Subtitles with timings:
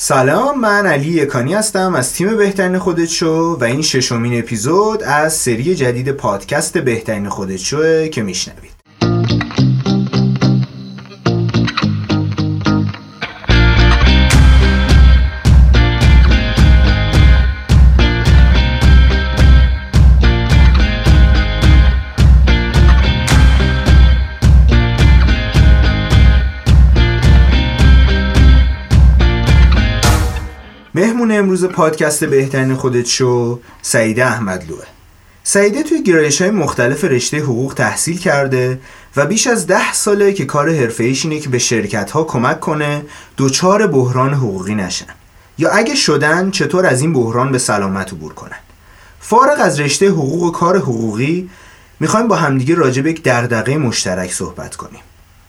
[0.00, 5.32] سلام من علی یکانی هستم از تیم بهترین خودت شو و این ششمین اپیزود از
[5.32, 8.77] سری جدید پادکست بهترین خودت شوه که میشنوید.
[31.48, 34.84] امروز پادکست بهترین خودت شو سعیده احمدلوه
[35.42, 38.80] سعیده توی گرایش های مختلف رشته حقوق تحصیل کرده
[39.16, 43.02] و بیش از ده ساله که کار حرفه اینه که به شرکت ها کمک کنه
[43.36, 45.06] دوچار بحران حقوقی نشن.
[45.58, 48.58] یا اگه شدن چطور از این بحران به سلامت عبور کنن؟
[49.20, 51.50] فارغ از رشته حقوق و کار حقوقی
[52.00, 55.00] می‌خوایم با همدیگه راجع به یک دغدغه مشترک صحبت کنیم.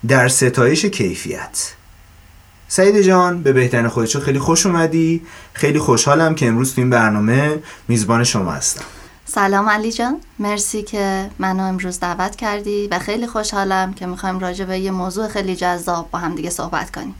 [0.07, 1.78] در ستایش کیفیت.
[2.71, 5.21] سعید جان به بهترین خودشو خیلی خوش اومدی.
[5.53, 8.81] خیلی خوشحالم که امروز تو این برنامه میزبان شما هستم.
[9.25, 10.17] سلام علی جان.
[10.39, 15.27] مرسی که منو امروز دعوت کردی و خیلی خوشحالم که می‌خوایم راجع به یه موضوع
[15.27, 17.15] خیلی جذاب با هم دیگه صحبت کنیم.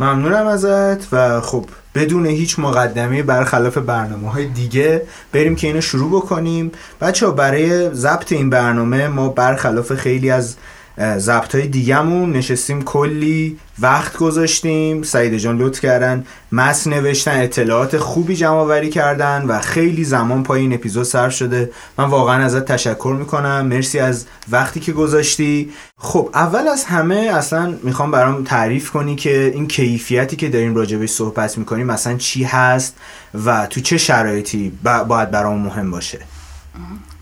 [0.00, 6.10] ممنونم ازت و خب بدون هیچ مقدمه برخلاف برنامه های دیگه بریم که اینو شروع
[6.10, 6.72] بکنیم.
[7.00, 10.56] بچه برای ضبط این برنامه ما برخلاف خیلی از
[11.00, 15.02] ضبط های دیگهمون نشستیم کلی وقت گذاشتیم.
[15.02, 16.26] سعید جان لطف کردن.
[16.52, 21.70] متن نوشتن اطلاعات خوبی جمع آوری کردن و خیلی زمان پای این اپیزود صرف شده.
[21.98, 23.66] من واقعا ازت تشکر می‌کنم.
[23.66, 25.70] مرسی از وقتی که گذاشتی.
[25.98, 31.10] خب اول از همه اصلا می‌خوام برام تعریف کنی که این کیفیتی که داریم راجبش
[31.10, 32.96] صحبت می‌کنیم مثلا چی هست
[33.44, 34.72] و تو چه شرایطی
[35.08, 36.18] باید برام مهم باشه.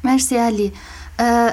[0.04, 0.72] مرسی علی.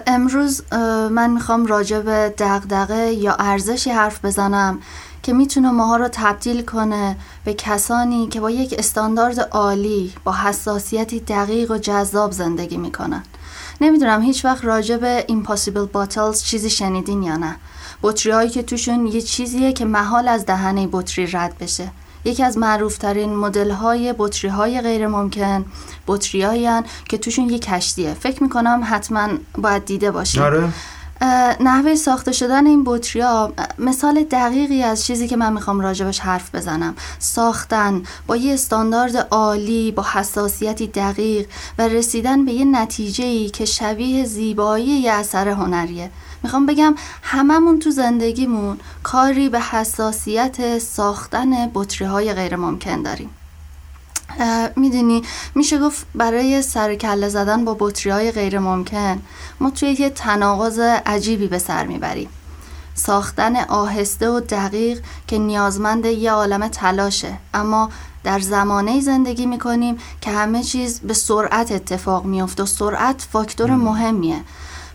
[0.07, 0.73] امروز
[1.11, 4.79] من می‌خوام راجع به دغدغه یا ارزشی حرف بزنم
[5.23, 11.19] که می‌تونه ماها رو تبدیل کنه به کسانی که با یک استاندارد عالی با حساسیتی
[11.19, 13.23] دقیق و جذاب زندگی می‌کنن.
[13.81, 17.55] نمی‌دونم هیچ وقت راجع به Impossible Bottles چیزی شنیدین یا نه.
[18.03, 21.91] بطری هایی که توشون یه چیزیه که محال از دهنه بطری رد بشه.
[22.25, 25.65] یکی از معروفترین مدل های بطری های غیر ممکن
[26.07, 26.41] بطری
[27.09, 28.13] که توشون یه کشتیه.
[28.13, 30.69] فکر می‌کنم حتما باید دیده باشیم آره.
[31.59, 36.55] نحوه ساخته شدن این بطری ها مثال دقیقی از چیزی که من می‌خوام راجبش حرف
[36.55, 36.95] بزنم.
[37.19, 44.25] ساختن با یه استاندارد عالی با حساسیتی دقیق و رسیدن به یه نتیجه که شبیه
[44.25, 46.11] زیبایی یه اثر هنریه.
[46.43, 53.29] می‌خوام بگم هممون تو زندگیمون کاری به حساسیت ساختن بطری های غیر ممکن داریم.
[54.75, 55.23] می‌دونی
[55.55, 59.21] میشه گفت برای سرکله زدن با بطری های غیر ممکن
[59.59, 62.29] ما توی یه تناقض عجیبی به سر می‌بریم.
[62.93, 67.33] ساختن آهسته و دقیق که نیازمند یه عالم تلاشه.
[67.53, 67.89] اما
[68.23, 74.41] در زمانه زندگی می‌کنیم که همه چیز به سرعت اتفاق میفته و سرعت فاکتور مهمیه.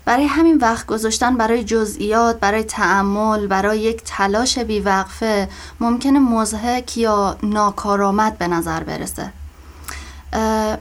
[0.07, 5.49] برای همین وقت گذاشتن برای جزئیات برای تعمل برای یک تلاش بیوقفه
[5.81, 9.33] ممکنه مزهک یا ناکارآمد به نظر برسه.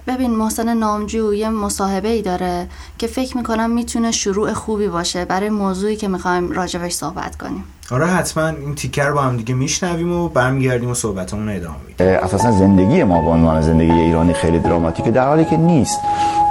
[0.07, 2.67] ببین محسن نامجو یه مصاحبه ای داره
[2.97, 7.63] که فکر می‌کنم می‌تونه شروع خوبی باشه برای موضوعی که می‌خوایم راجبش صحبت کنیم.
[7.91, 12.07] آره حتما این تیکر با هم دیگه میشنویم و برمیگردیم و صحبتمون ادامه میدیم.
[12.07, 15.99] اساسا زندگی ما به عنوان زندگی ایرانی خیلی دراماتیکه در حالی که نیست.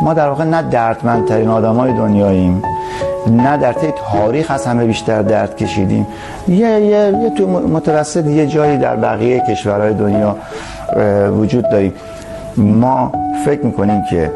[0.03, 2.63] ما در واقع نه دردمندترین آدمای دنیاییم
[3.27, 6.07] نه در طی تاریخ از همه بیشتر درد کشیدیم.
[6.49, 10.37] یه, یه،, یه تو متوسط یه جایی در بقیه کشورهای دنیا
[11.31, 11.93] وجود داریم.
[12.57, 13.13] ما
[13.45, 14.33] فکر می‌کنیم که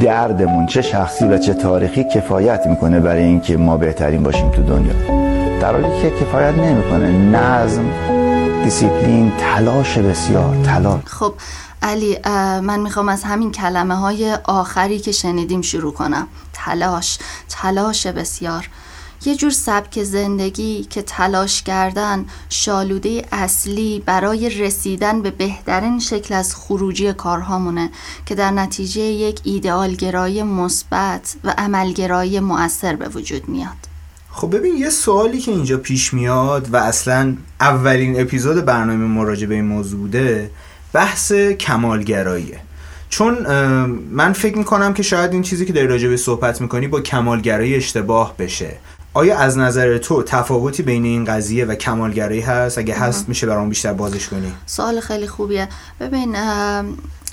[0.00, 4.92] دردمون چه شخصی و چه تاریخی کفایت می‌کنه برای اینکه ما بهترین باشیم تو دنیا.
[5.60, 7.08] در حالی که کفایت نمی‌کنه.
[7.10, 7.84] نظم
[8.64, 11.00] دیسیپلین تلاش بسیار تلاش.
[11.06, 11.34] خب
[11.82, 12.18] علی
[12.62, 16.26] من می‌خوام از همین کلمه های آخری که شنیدیم شروع کنم.
[16.52, 17.18] تلاش
[17.48, 18.68] تلاش بسیار.
[19.24, 26.54] یه جور سبک زندگی که تلاش کردن شالوده اصلی برای رسیدن به بهترین شکل از
[26.54, 27.90] خروجی کارهامونه
[28.26, 33.76] که در نتیجه یک ایدئالگرایی مثبت و عملگرایی مؤثر به وجود میاد.
[34.30, 39.54] خب ببین یه سوالی که اینجا پیش میاد و اصلا اولین اپیزود برنامه مراجعه به
[39.54, 40.50] این موضوع بوده
[40.92, 42.60] بحث کمالگراییه.
[43.08, 43.46] چون
[44.10, 47.74] من فکر می‌کنم که شاید این چیزی که داری راجع به صحبت می‌کنی با کمالگرایی
[47.74, 48.76] اشتباه بشه.
[49.14, 53.68] آیا از نظر تو تفاوتی بین این قضیه و کمالگرایی هست؟ اگه هست میشه برام
[53.68, 54.52] بیشتر بازش کنی.
[54.66, 55.68] سوال خیلی خوبیه.
[56.00, 56.36] ببین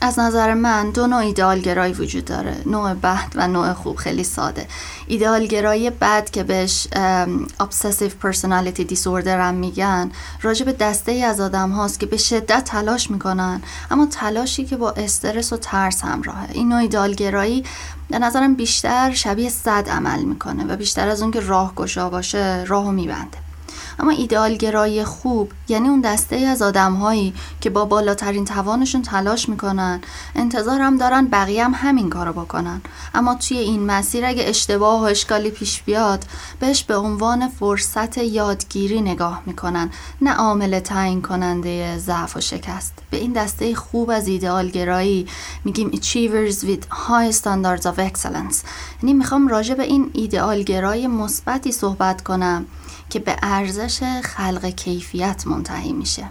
[0.01, 2.55] از نظر من دو نوع ایدئالگرایی وجود داره.
[2.65, 3.95] نوع بد و نوع خوب.
[3.95, 4.67] خیلی ساده.
[5.07, 6.87] ایدئالگرایی بد که بهش
[7.61, 10.11] obsessive personality disorder هم میگن
[10.41, 13.61] راجع به دسته ای از آدم هاست که به شدت تلاش می‌کنن
[13.91, 16.47] اما تلاشی که با استرس و ترس همراهه.
[16.51, 17.63] این نوع ایدئالگرایی
[18.09, 21.75] به نظرم بیشتر شبیه صد عمل می‌کنه و بیشتر از اون که راه
[22.09, 23.48] باشه راهو میبنده.
[23.99, 30.01] اما ایدئالگرایی خوب یعنی اون دسته ای از آدمهایی که با بالاترین توانشون تلاش می‌کنن
[30.35, 32.81] انتظار هم دارن بقیه هم همین کارو بکنن.
[33.13, 36.25] اما توی این مسیر اگه اشتباه و اشکالی پیش بیاد
[36.59, 39.89] بهش به عنوان فرصت یادگیری نگاه می‌کنن
[40.21, 42.93] نه عامل تعیین کننده ضعف و شکست.
[43.11, 45.27] به این دسته خوب از ایدئالگرایی
[45.65, 48.55] میگیم achievers with high standards of excellence.
[49.03, 52.65] یعنی می‌خوام راجع به این ایدئالگرایی مثبتی صحبت کنم.
[53.09, 56.23] که به ارزش خلق کیفیت منتهی میشه.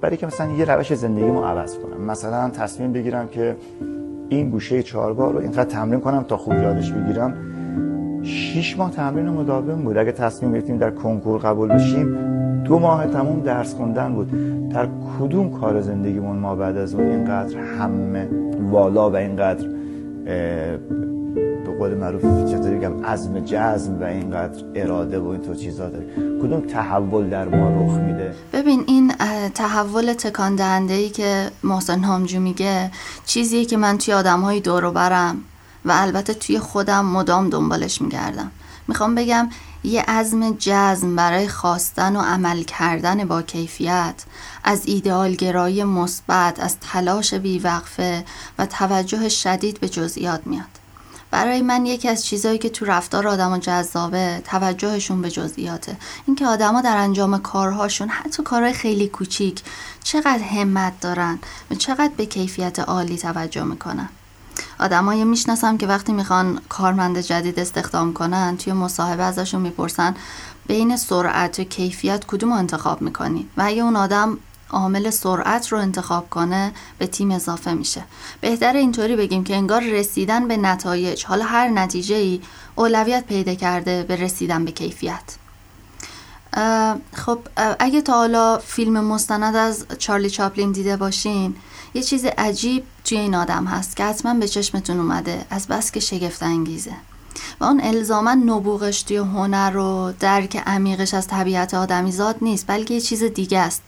[0.00, 3.56] برای که مثلا یه روش زندگی ما عوض کنم مثلا تصمیم بگیرم که
[4.28, 7.34] این گوشه چهارگاه رو اینقدر تمرین کنم تا خوب یادش بگیرم
[8.22, 9.96] شیش ماه تمرین مداوم بود.
[9.96, 12.18] اگه تصمیم گرفتیم در کنکور قبول بشیم
[12.64, 14.30] دو ماه تموم درس خوندن بود.
[14.68, 14.88] در
[15.18, 18.28] کدوم کار زندگیمون ما بعد از اون اینقدر همه
[18.70, 19.68] والا و اینقدر
[21.78, 26.06] قول معروف چطوری بگم عزم جزم و اینقدر اراده و اینطور چیزا داره.
[26.16, 29.12] کدوم تحول در ما رخ میده؟ ببین این
[29.54, 32.90] تحول تکان دهنده ای که محسن هامجو میگه
[33.26, 35.36] چیزیه که من توی آدمهای دور برم
[35.84, 38.50] و البته توی خودم مدام دنبالش میگردم.
[38.88, 39.48] می‌خوام بگم
[39.84, 44.24] یه عزم جزم برای خواستن و عمل کردن با کیفیت
[44.64, 48.24] از ایدئالگرایی مثبت از تلاش بیوقفه
[48.58, 50.77] و توجه شدید به جزئیات میاد.
[51.30, 55.96] برای من یکی از چیزهایی که تو رفتار آدم جذابه توجهشون به جزئیاته.
[56.26, 59.62] اینکه آدما در انجام کارهاشون حتی کارهای خیلی کوچیک
[60.04, 61.38] چقدر همت دارن
[61.70, 64.08] و چقدر به کیفیت عالی توجه می‌کنن.
[64.80, 70.14] آدمایی می‌شناسم که وقتی می‌خوان کارمند جدید استخدام کنن توی مصاحبه ازشون می‌پرسن
[70.66, 74.38] بین سرعت و کیفیت کدوم انتخاب می‌کنی؟ و اگه اون آدم
[74.70, 78.04] عامل سرعت رو انتخاب کنه به تیم اضافه میشه.
[78.40, 82.40] بهتر اینطوری بگیم که انگار رسیدن به نتایج حالا هر نتیجه ای
[82.76, 85.22] اولویت پیدا کرده به رسیدن به کیفیت.
[87.14, 87.38] خب
[87.78, 91.54] اگه تا حالا فیلم مستند از چارلی چاپلین دیده باشین
[91.94, 96.00] یه چیز عجیب توی این آدم هست که حتما به چشمتون اومده از بس که
[96.00, 96.92] شگفت انگیزه.
[97.60, 103.00] و اون الزاما نبوغش توی هنر و درک عمیقش از طبیعت آدمیزاد نیست بلکه یه
[103.00, 103.82] چیز دیگه است.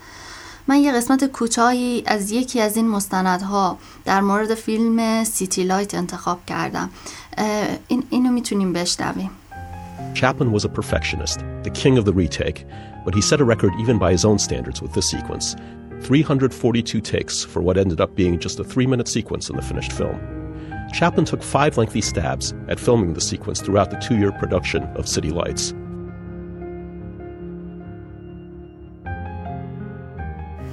[0.68, 6.46] من یه قسمت کوتاهی از یکی از این مستندها در مورد فیلم سیتی لایت انتخاب
[6.46, 6.90] کردم
[7.88, 9.30] این اینو میتونیم بشنویم
[10.14, 12.66] Chaplin was a perfectionist, the king of the retake,
[13.06, 15.56] but he set a record even by his own standards with this sequence
[16.02, 19.92] 342 takes for what ended up being just a three minute sequence in the finished
[19.92, 20.20] film.
[20.94, 25.08] Chaplin took five lengthy stabs at filming the sequence throughout the two year production of
[25.08, 25.74] City Lights.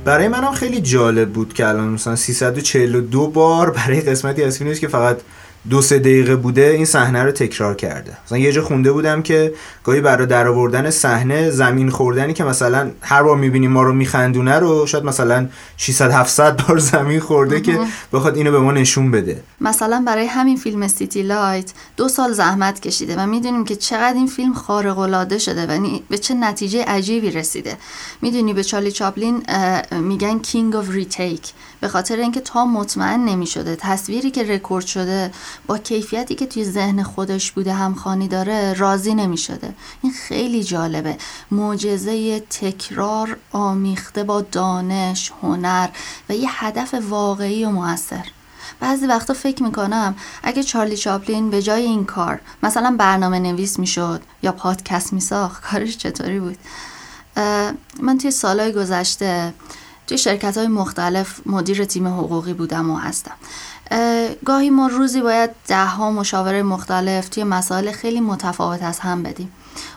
[0.08, 4.88] برای منم خیلی جالب بود که الان مثلا 342 بار برای قسمتی از فیلمش که
[4.88, 5.18] فقط
[5.70, 8.18] دو سه دقیقه بوده این صحنه رو تکرار کرده.
[8.26, 9.54] مثلا یه جا خونده بودم که
[9.84, 14.60] گاهی برای در آوردن صحنه زمین خوردنی که مثلا هر بار می‌بینیم ما رو میخندونه
[14.60, 15.48] رو شاید مثلا
[15.78, 17.80] 600 700 بار زمین خورده که
[18.14, 19.42] بخواد اینو به ما نشون بده.
[19.62, 24.28] مثلا برای همین فیلم City Light دو سال زحمت کشیده و می‌دونیم که چقدر این
[24.28, 27.78] فیلم خارق العاده شده و به چه نتیجه عجیبی رسیده.
[28.22, 29.44] می‌دونی به چارلی چاپلین
[29.92, 31.42] میگن king of retake
[31.80, 35.32] به خاطر اینکه تا مطمئن نمی‌شده تصویری که رکورد شده
[35.68, 41.18] با کیفیتی که توی ذهن خودش بوده همخانی داره راضی نمی شده این خیلی جالبه.
[41.52, 45.90] معجزه تکرار آمیخته با دانش هنر
[46.30, 48.26] و یه هدف واقعی و موثر.
[48.80, 54.22] بعضی وقتا فکر می‌کنم اگه چارلی چاپلین به جای این کار مثلا برنامه نویس می‌شد
[54.44, 56.58] یا پادکست میساخت کارش چطوری بود؟
[58.02, 59.54] من توی سالهای گذشته
[60.08, 63.34] توی شرکت های مختلف مدیر تیم حقوقی بودم و هستم.
[64.46, 69.52] گاهی ما روزی باید ده ها مشاوره مختلف توی مسائل خیلی متفاوت از هم بدیم.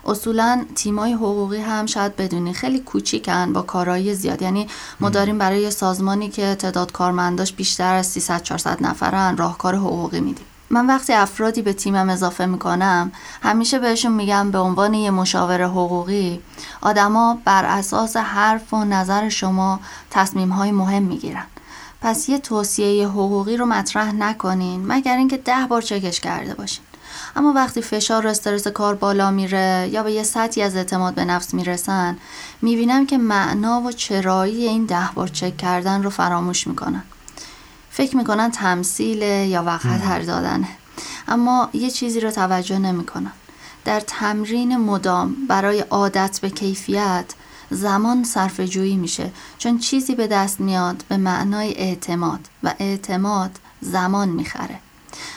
[0.07, 4.43] اصولا تیمای حقوقی هم شاید بدونی خیلی کوچیکن با کارایی زیاد.
[4.43, 4.67] یعنی
[5.00, 10.47] ما داریم برای سازمانی که تعداد کارمنداش بیشتر از 300 400 نفرن راهکار حقوقی میدیم.
[10.72, 13.12] من وقتی افرادی به تیمم اضافه می‌کنم
[13.42, 16.40] همیشه بهشون میگم به عنوان یه مشاور حقوقی
[16.80, 21.46] آدما بر اساس حرف و نظر شما تصمیم های مهم می‌گیرن.
[22.00, 26.84] پس یه توصیه حقوقی رو مطرح نکنین مگر اینکه ده بار چکش کرده باشین.
[27.36, 31.24] اما وقتی فشار و استرس کار بالا میره یا به یه سطحی از اعتماد به
[31.24, 32.16] نفس می‌رسن
[32.62, 37.02] می‌بینم که معنا و چرایی این ده بار چک کردن رو فراموش می‌کنن.
[38.00, 40.69] فکر می‌کنن تمثیل یا وقت هر دادنه.
[41.28, 43.33] اما یه چیزی رو توجه نمی‌کنن.
[43.85, 47.25] در تمرین مدام برای عادت به کیفیت
[47.71, 49.30] زمان صرف جویی میشه.
[49.59, 54.78] چون چیزی به دست میاد به معنای اعتماد و اعتماد زمان می‌خره.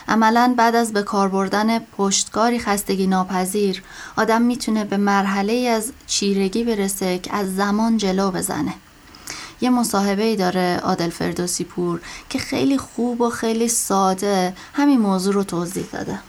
[0.08, 3.84] عملا بعد از به کار بردن پشتکاری خستگی ناپذیر
[4.17, 8.74] آدم می‌تونه به مرحله از چیرگی برسه که از زمان جلو بزنه.
[9.63, 15.34] یه مصاحبه ای داره عادل فردوسی پور که خیلی خوب و خیلی ساده همین موضوع
[15.34, 16.20] رو توضیح داده.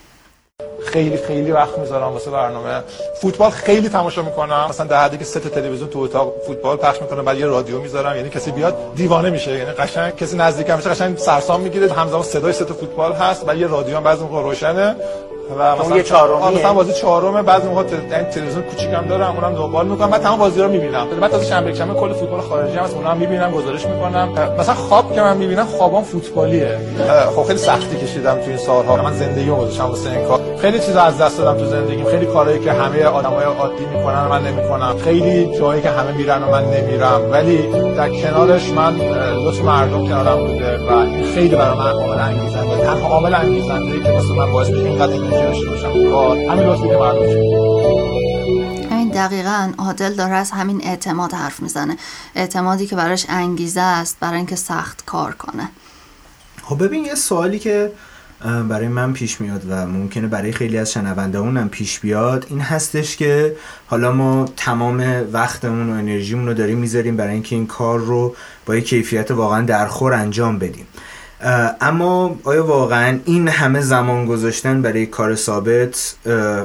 [0.86, 2.82] خیلی خیلی وقت می‌ذارم واسه برنامه.
[3.20, 4.66] فوتبال خیلی تماشا می‌کنم.
[4.68, 8.16] مثلا در حدی که سه تلویزیون تو اتاق فوتبال پخش می‌کنه بعد یه رادیو می‌ذارم.
[8.16, 9.58] یعنی کسی بیاد دیوانه میشه.
[9.58, 11.92] یعنی قشنگ کسی نزدیکم میشه قشنگ سرسام می‌گیره.
[11.92, 14.96] همزمان صدای سه فوتبال هست و یه رادیو هم بعضی موقع روشنه.
[15.58, 16.58] و مثلا یه چهارمیه.
[16.58, 17.84] مثلا بازی چهارمه بعضی موقع.
[18.10, 20.10] یعنی تلویزیون کوچیکم دارم اونم دنبال می‌کنم.
[20.10, 21.06] بعد تمام بازی رو می‌بینم.
[21.20, 24.28] بعد تازه شنبه شنبه کل فوتبال خارجی هم اونم می‌بینم گزارش می‌کنم.
[24.58, 26.78] مثلا خواب که من می‌بینم خوابام فوتبالیه.
[27.36, 28.96] خب خیلی سختی کشیدم تو این سالها.
[28.96, 30.40] من زندگی رو گذاشتم واسه این کار.
[30.64, 32.04] خیلی چیزا از دست دادم تو زندگیم.
[32.04, 34.98] خیلی کارهایی که همه آدمای عادی می‌کنن و من نمی‌کنم.
[34.98, 37.20] خیلی جایی که همه میرن و من نمیرم.
[37.30, 37.62] ولی
[37.96, 38.96] در کنارش من
[39.44, 42.84] لطف مردم کنارم بوده و این خیلی برای من عامل انگیزنده.
[42.84, 46.10] تنها عامل انگیزنده که مثلا من باعث میشه اینقدر انرژی داشته باشم.
[46.10, 47.24] کار همین لطفی که مردم
[49.14, 51.96] دقیقا عادل داره از همین اعتماد حرف می‌زنه.
[52.34, 55.68] اعتمادی که براش انگیزه است برای اینکه سخت کار کنه.
[56.64, 57.92] خب ببین یه سوالی که
[58.44, 62.46] برای من پیش میاد و ممکنه برای خیلی از شنونده هم پیش بیاد.
[62.50, 67.66] این هستش که حالا ما تمام وقتمون و انرژیمون رو داریم می‌ذاریم برای اینکه این
[67.66, 68.36] کار رو
[68.66, 70.86] با یه کیفیت واقعا درخور انجام بدیم.
[71.80, 76.14] اما آیا واقعا این همه زمان گذاشتن برای کار ثابت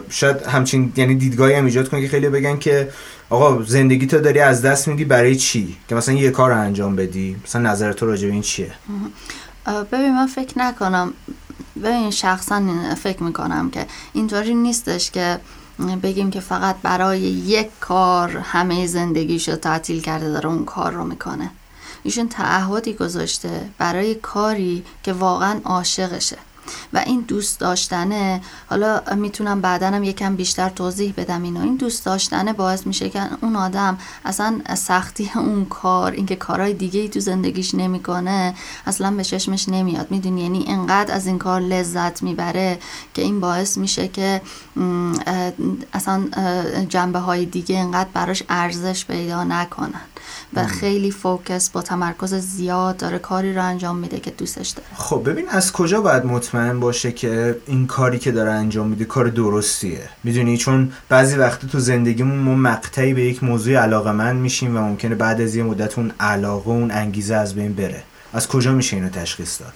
[0.10, 2.90] شاید همچین یعنی دیدگاهی هم ایجاد کنه که خیلی بگن که
[3.30, 6.96] آقا زندگی تو داری از دست میدی برای چی؟ که مثلا یه کار رو انجام
[6.96, 7.36] بدی.
[7.46, 8.72] مثلا نظر تو راجع به این چیه؟
[9.92, 11.14] ببین من فکر نکنم
[11.84, 12.63] ببین شخصا
[12.96, 15.39] فکر می‌کنم که اینطوری نیستش که
[16.04, 21.51] بگیم که فقط برای یک کار همه زندگیشو تعطیل کرده داره اون کار رو می‌کنه.
[22.04, 26.38] ایشون تعهدی گذاشته برای کاری که واقعا عاشقشه.
[26.94, 28.42] و این دوست داشتنه.
[28.68, 31.62] حالا می‌تونم بعدنم یکم بیشتر توضیح بدم اینو.
[31.62, 37.00] این دوست داشتنه باعث میشه که اون آدم اصلا سختی اون کار اینکه کارهای دیگه
[37.00, 38.56] ای تو زندگیش نمی‌کنه
[38.88, 40.12] اصلا به چشمش نمیاد.
[40.12, 42.80] می‌دونی؟ یعنی انقدر از این کار لذت می‌بره
[43.14, 44.42] که این باعث میشه که
[45.94, 46.24] اصلا
[46.90, 50.02] جنبه های دیگه انقدر براش ارزش پیدا نکنن.
[50.54, 54.88] و خیلی فوکس با تمرکز زیاد داره کاری رو انجام میده که دوستش داره.
[54.96, 59.28] خب ببین از کجا باید مطمئن باشه که این کاری که داره انجام میده کار
[59.28, 60.10] درستیه.
[60.24, 64.80] می‌دونی؟ چون بعضی وقتی تو زندگیمون ما مقطعی به یک موضوع علاقه من میشیم و
[64.80, 68.04] ممکنه بعد از یه مدت اون علاقه اون انگیزه از بین بره.
[68.34, 69.74] از کجا میشه اینو تشخیص داد؟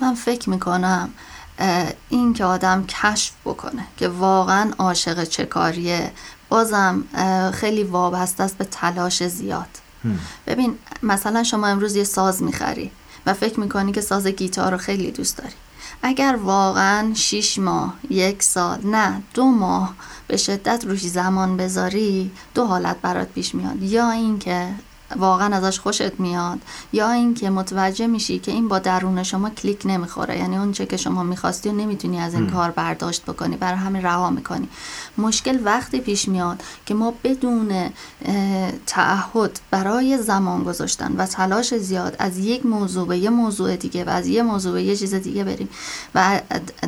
[0.00, 1.08] من فکر می‌کنم
[2.08, 6.10] این که آدم کشف بکنه که واقعا عاشق چه کاریه
[6.48, 7.04] بازم
[7.54, 9.68] خیلی وابسته است به تلاش زیاد.
[10.46, 12.90] ببین مثلا شما امروز یه ساز می‌خری
[13.26, 15.54] و فکر می‌کنی که ساز گیتار رو خیلی دوست داری.
[16.02, 19.94] اگر واقعا شیش ماه یک سال نه دو ماه
[20.28, 23.82] به شدت روش زمان بذاری دو حالت برات پیش میاد.
[23.82, 24.68] یا اینکه
[25.16, 26.58] واقعا ازش خوشت میاد.
[26.92, 30.38] یا اینکه متوجه میشی که این با درون شما کلیک نمی‌خوره.
[30.38, 34.02] یعنی اون چه که شما می‌خواستی و نمی‌تونی از این کار برداشت بکنی برای همین
[34.02, 34.68] رها می‌کنی.
[35.18, 37.90] مشکل وقتی پیش میاد که ما بدون
[38.86, 44.08] تعهد برای زمان گذاشتن و تلاش زیاد از یک موضوع به یه موضوع دیگه و
[44.08, 45.68] از یه موضوع به یه چیز دیگه بریم
[46.14, 46.40] و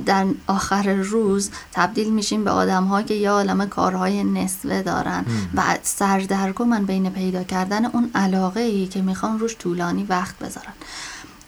[0.06, 5.24] در آخر روز تبدیل میشیم به آدم که یه عالم کارهای نصفه دارن
[5.54, 10.72] و سردرگمن بین پیدا کردن اون علاقه ای که می‌خوان روش طولانی وقت بذارن.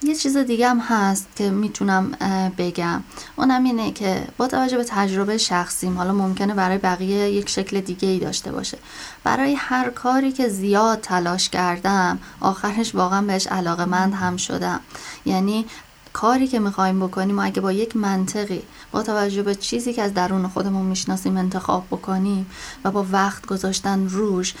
[0.03, 2.11] یه چیز دیگه هم هست که می‌تونم
[2.57, 3.03] بگم.
[3.35, 8.07] اونم اینه که با توجه به تجربه شخصیم حالا ممکنه برای بقیه یک شکل دیگه
[8.07, 8.77] ای داشته باشه.
[9.23, 14.79] برای هر کاری که زیاد تلاش کردم آخرش واقعا بهش علاقه مند هم شدم.
[15.25, 15.65] یعنی
[16.13, 20.13] کاری که می‌خوایم بکنیم و اگه با یک منطقی با توجه به چیزی که از
[20.13, 22.45] درون خودمون می‌شناسیم انتخاب بکنیم
[22.83, 24.53] و با وقت گذاشتن روش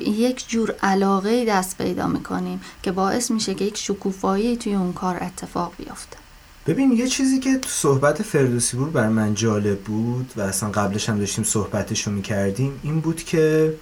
[0.00, 5.18] یک جور علاقه دست پیدا می‌کنیم که باعث میشه که یک شکوفایی توی اون کار
[5.22, 6.16] اتفاق بیفته.
[6.66, 11.08] ببین یه چیزی که تو صحبت فردوسی بود بر من جالب بود و اصلا قبلش
[11.08, 13.74] هم داشتیم صحبتش رو می‌کردیم این بود که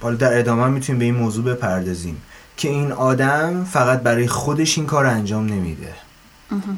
[0.00, 2.22] حالا در ادامه می‌تونیم به این موضوع بپردازیم
[2.56, 5.94] که این آدم فقط برای خودش این کار انجام نمیده.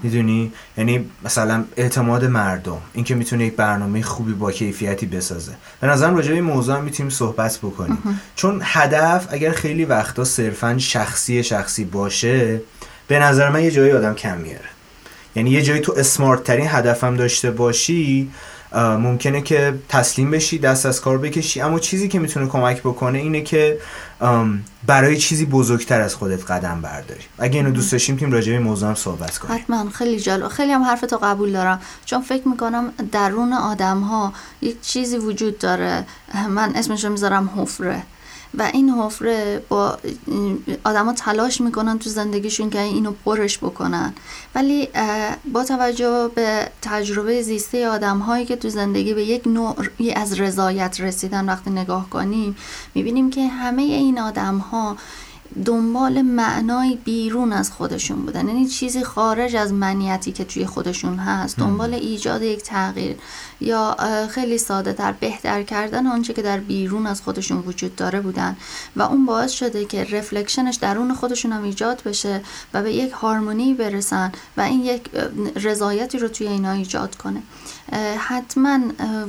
[0.02, 5.52] می‌دونی؟ یعنی مثلا اعتماد مردم اینکه می‌تونه یک برنامه خوبی با کیفیتی بسازه.
[5.80, 8.20] به نظرم راجع به این موضوع هم می‌تونیم صحبت بکنیم.
[8.36, 12.60] چون هدف اگر خیلی وقتا صرفا شخصی شخصی باشه
[13.08, 14.68] به نظر من یه جایی آدم کم میاره
[15.36, 18.30] یعنی یه جایی تو اسمارت ترین هدفم داشته باشی
[18.74, 21.60] ممکنه که تسلیم بشی دست از کار بکشی.
[21.60, 23.78] اما چیزی که می‌تونه کمک بکنه اینه که
[24.86, 27.20] برای چیزی بزرگتر از خودت قدم برداری.
[27.38, 29.54] اگه اینو دوست داشتیم تیم راجع به موضوع هم صحبت کنیم.
[29.58, 29.90] حتما.
[29.90, 30.48] خیلی جالب.
[30.48, 31.80] خیلی هم حرف تو قبول دارم.
[32.04, 34.32] چون فکر می‌کنم درون آدم ها
[34.62, 36.04] یک چیزی وجود داره.
[36.48, 38.02] من اسمش رو می‌ذارم حفره.
[38.56, 39.98] و این حفره با
[40.84, 44.14] آدما تلاش می‌کنن تو زندگیشون که اینو پرش بکنن.
[44.54, 44.88] ولی
[45.52, 49.76] با توجه به تجربه زیسته آدم هایی که تو زندگی به یک نوع
[50.16, 52.56] از رضایت رسیدن وقتی نگاه کنیم
[52.94, 54.96] می‌بینیم که همه این آدم ها
[55.64, 58.48] دنبال معنای بیرون از خودشون بودن.
[58.48, 63.16] یعنی چیزی خارج از منیتی که توی خودشون هست دنبال ایجاد یک تغییر.
[63.60, 63.96] یا
[64.30, 68.56] خیلی ساده تر بهتر کردن آنچه که در بیرون از خودشون وجود داره بودن.
[68.96, 72.40] و اون باعث شده که رفلکشنش درون خودشون هم ایجاد بشه
[72.74, 75.10] و به یک هارمونی برسن و این یک
[75.56, 77.42] رضایتی رو توی اینا ایجاد کنه.
[78.18, 78.78] حتما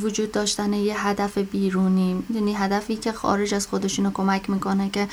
[0.02, 5.08] وجود داشتن یه هدف بیرونی یعنی هدفی که خارج از خودشون رو کمک می‌کنه که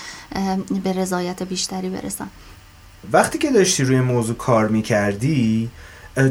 [0.85, 2.27] به رضایت بیشتری برسن
[3.13, 5.71] وقتی که داشتی روی موضوع کار می‌کردی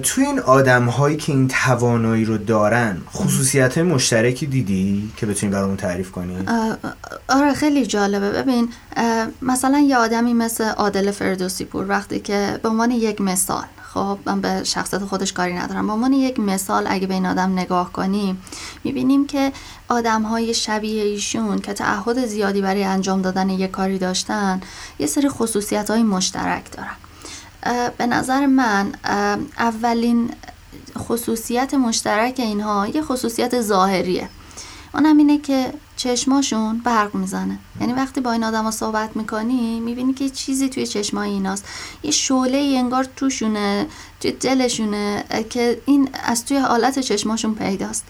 [0.04, 5.78] تو این آدم هایی که این توانایی رو دارن خصوصیت مشترکی دیدی که بتونی برامون
[5.78, 6.38] تعریف کنی؟
[7.30, 8.70] آره خیلی جالبه ببین
[9.42, 14.42] مثلا یه آدمی مثل عادل فردوسی پور وقتی که به عنوان یک مثال خب من
[14.42, 15.88] به شخصیت خودش کاری ندارم.
[15.88, 18.44] به عنوان یک مثال اگه به این آدم نگاه کنیم
[18.84, 19.52] می‌بینیم که
[19.90, 24.62] آدم های شبیه ایشون که تعهد زیادی برای انجام دادن یک کاری داشتن
[25.00, 26.96] یه سری خصوصیت های مشترک دارن.
[27.98, 28.92] به نظر من
[29.58, 30.32] اولین
[30.98, 34.30] خصوصیت مشترک اینها یه خصوصیت ظاهریه.
[34.94, 35.74] اونم اینه که
[36.04, 37.60] چشماشون برق می‌زنه.
[37.82, 41.66] یعنی وقتی با این آدم صحبت می‌کنی می‌بینی که چیزی توی چشمای ایناست.
[42.04, 43.88] یه شعله انگار توشونه
[44.20, 48.06] توی دلشونه که این از توی حالت چشماشون پیداست.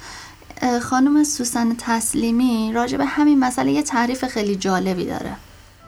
[0.81, 5.35] خانم سوسن تسلیمی راجع به همین مسئله یه تعریف خیلی جالبی داره.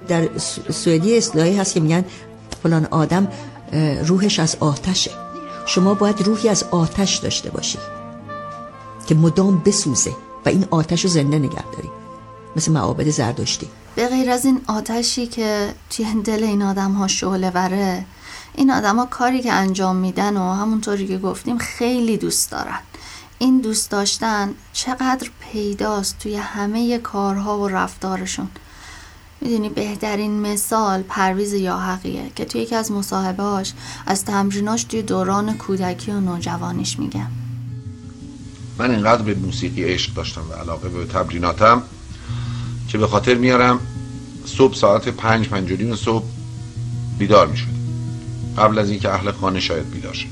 [0.08, 0.30] در
[0.70, 2.06] سوئدی اصلاحی هست که میگن
[2.64, 3.28] فلان آدم
[4.06, 5.12] روحش از آتشه.
[5.66, 7.78] شما باید روحی از آتش داشته باشی
[9.08, 10.12] که مدام بسوزه.
[10.46, 11.90] و این آتش رو زنده نگه داری.
[12.56, 13.68] مثل معابد زردشتی.
[13.96, 18.06] به غیر از این آتشی که توی دل این آدم ها شعله وره
[18.54, 22.80] این آدم ها کاری که انجام میدن و همونطوری که گفتیم خیلی دوست دارن.
[23.40, 28.48] این دوست داشتن چقدر پیداست توی همه کارها و رفتارشون.
[29.42, 33.74] می‌دونی بهترین مثال پرویز یاحقیه که توی یکی از مصاحبهاش
[34.06, 37.26] از تمریناش توی دوران کودکی و نوجوانیش میگه.
[38.80, 41.82] من اینقدر به موسیقی عشق داشتم و علاقه به تمریناتم
[42.88, 43.80] که به خاطر میارم
[44.46, 46.26] صبح ساعت پنج پنج صبح
[47.18, 47.76] بیدار می‌شد
[48.58, 50.28] قبل از اینکه اهل خانه شاید بیدار شد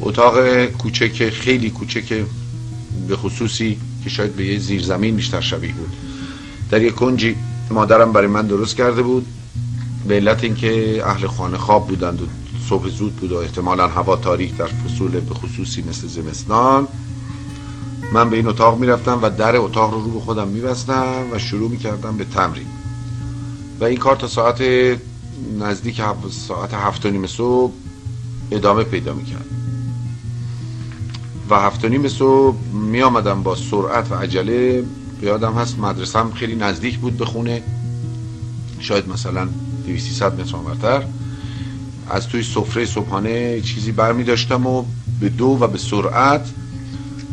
[0.00, 2.24] اتاق کوچک خیلی کوچک
[3.08, 5.92] به خصوصی که شاید به یه زیرزمین بیشتر شبیه بود.
[6.70, 7.36] در یک کنجی
[7.70, 9.26] مادرم برای من درست کرده بود.
[10.08, 12.26] به علت اینکه اهل خانه خواب بودند و
[12.68, 16.88] صبح زود بود و احتمالا هوا تاریک در فصول به خصوصی مثل زمستان
[18.12, 21.70] من به این اتاق می‌رفتم و در اتاق رو رو به خودم میبستم و شروع
[21.70, 22.66] می‌کردم به تمرین.
[23.80, 24.62] و این کار تا ساعت
[25.58, 27.72] نزدیک ساعت هفت و نیم صبح
[28.50, 29.46] ادامه پیدا می‌کرد.
[31.50, 34.84] و هفت و نیم صبح می آمدم با سرعت و عجله.
[35.22, 37.62] یادم هست مدرسم خیلی نزدیک بود به خونه.
[38.78, 39.48] شاید مثلا
[39.86, 41.02] 200 متر
[42.10, 44.84] از توی سفره صبحانه چیزی برمی داشتم و
[45.20, 46.48] به دو و به سرعت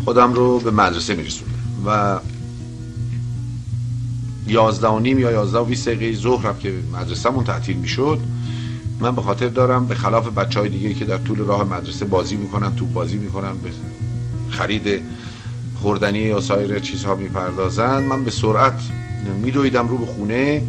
[0.03, 1.27] خودم رو به مدرسه می
[1.85, 2.19] و
[4.47, 8.19] یازده و نیم یا یازده و بیست دقیقه ظهرم که مدرسهمون تعطیل می شد
[8.99, 12.35] من به خاطر دارم به خلاف بچه های دیگه که در طول راه مدرسه بازی
[12.35, 13.69] می‌کنن تو بازی می‌کنن به
[14.49, 15.01] خرید
[15.81, 18.81] خوردنی یا سایر چیزها می‌پردازن من به سرعت
[19.41, 20.63] میدویدم رو به خونه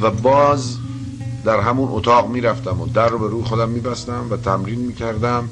[0.00, 0.76] و باز
[1.44, 5.48] در همون اتاق می‌رفتم و در رو به روی خودم میبستم و تمرین می‌کردم.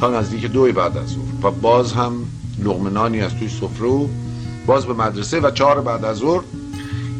[0.00, 1.46] تا نزدیک دوی بعد از ظهر.
[1.46, 2.12] و باز هم
[2.58, 4.08] لغمنانی از توی سفره
[4.66, 6.42] باز به مدرسه و چهار بعد از ظهر.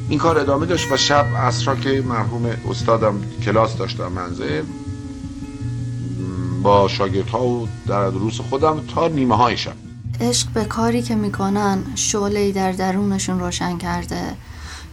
[0.08, 3.14] این کار ادامه داشت و شب عصرا که مرحوم استادم
[3.44, 4.62] کلاس داشتم منزل
[6.62, 9.72] با شاگردها و در دروس خودم تا نیمه های شب.
[10.20, 14.22] عشق به کاری که می‌کنن شعله در درونشون روشن کرده.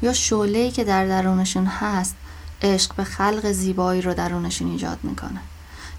[0.02, 2.16] یا شعله که در درونشون هست
[2.62, 5.40] عشق به خلق زیبایی رو درونشون ایجاد می‌کنه.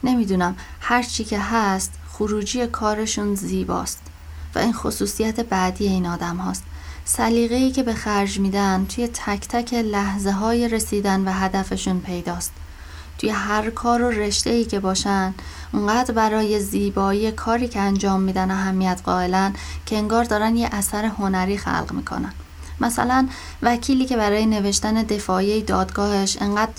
[0.05, 0.57] نمی‌دونم.
[0.81, 4.01] هر چی که هست خروجی کارشون زیباست
[4.55, 6.65] و این خصوصیت بعدی این آدم هاست.
[7.05, 12.53] سلیقه‌ای که به خرج میدن توی تک تک لحظه های رسیدن و هدفشون پیداست.
[13.19, 15.35] توی هر کار و رشته ای که باشن
[15.73, 19.55] اونقدر برای زیبایی کاری که انجام میدن اهمیت قائلن
[19.87, 22.33] که انگار دارن یه اثر هنری خلق می‌کنن.
[22.81, 23.29] مثلا
[23.63, 26.73] وکیلی که برای نوشتن دفاعی دادگاهش انقدر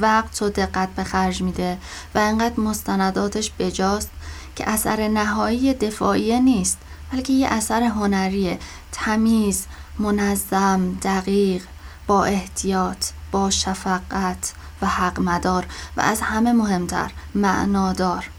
[0.00, 1.78] وقت و دقت به خرج میده
[2.14, 4.10] و انقدر مستنداتش بجاست
[4.56, 6.78] که اثر نهایی دفاعی نیست
[7.12, 8.58] بلکه یه اثر هنریه.
[8.92, 9.66] تمیز
[9.98, 11.62] منظم دقیق
[12.06, 18.30] با احتیاط با شفقت و حق مدار و از همه مهمتر معنادار.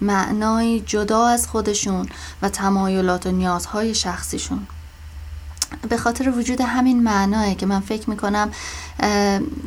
[0.00, 2.08] معنایی جدا از خودشون
[2.42, 4.66] و تمایلات و نیازهای شخصیشون.
[5.88, 8.50] به خاطر وجود همین معناه که من فکر می‌کنم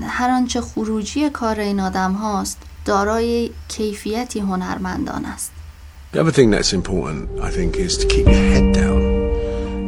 [0.07, 5.51] هر آنچه خروجی کار این آدم هاست دارای کیفیتی هنرمندان است
[6.13, 9.01] The other thing that's important, I think, is to keep your head down.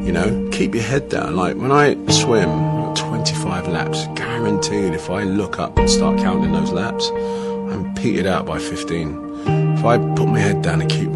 [0.06, 1.38] You know, keep your head down.
[1.38, 2.49] Like when I swim
[2.95, 7.12] 25 laps, guaranteed if I look up and start counting those laps,
[7.71, 9.77] I'm petered out by 15.
[9.77, 11.10] If I put my head down and keep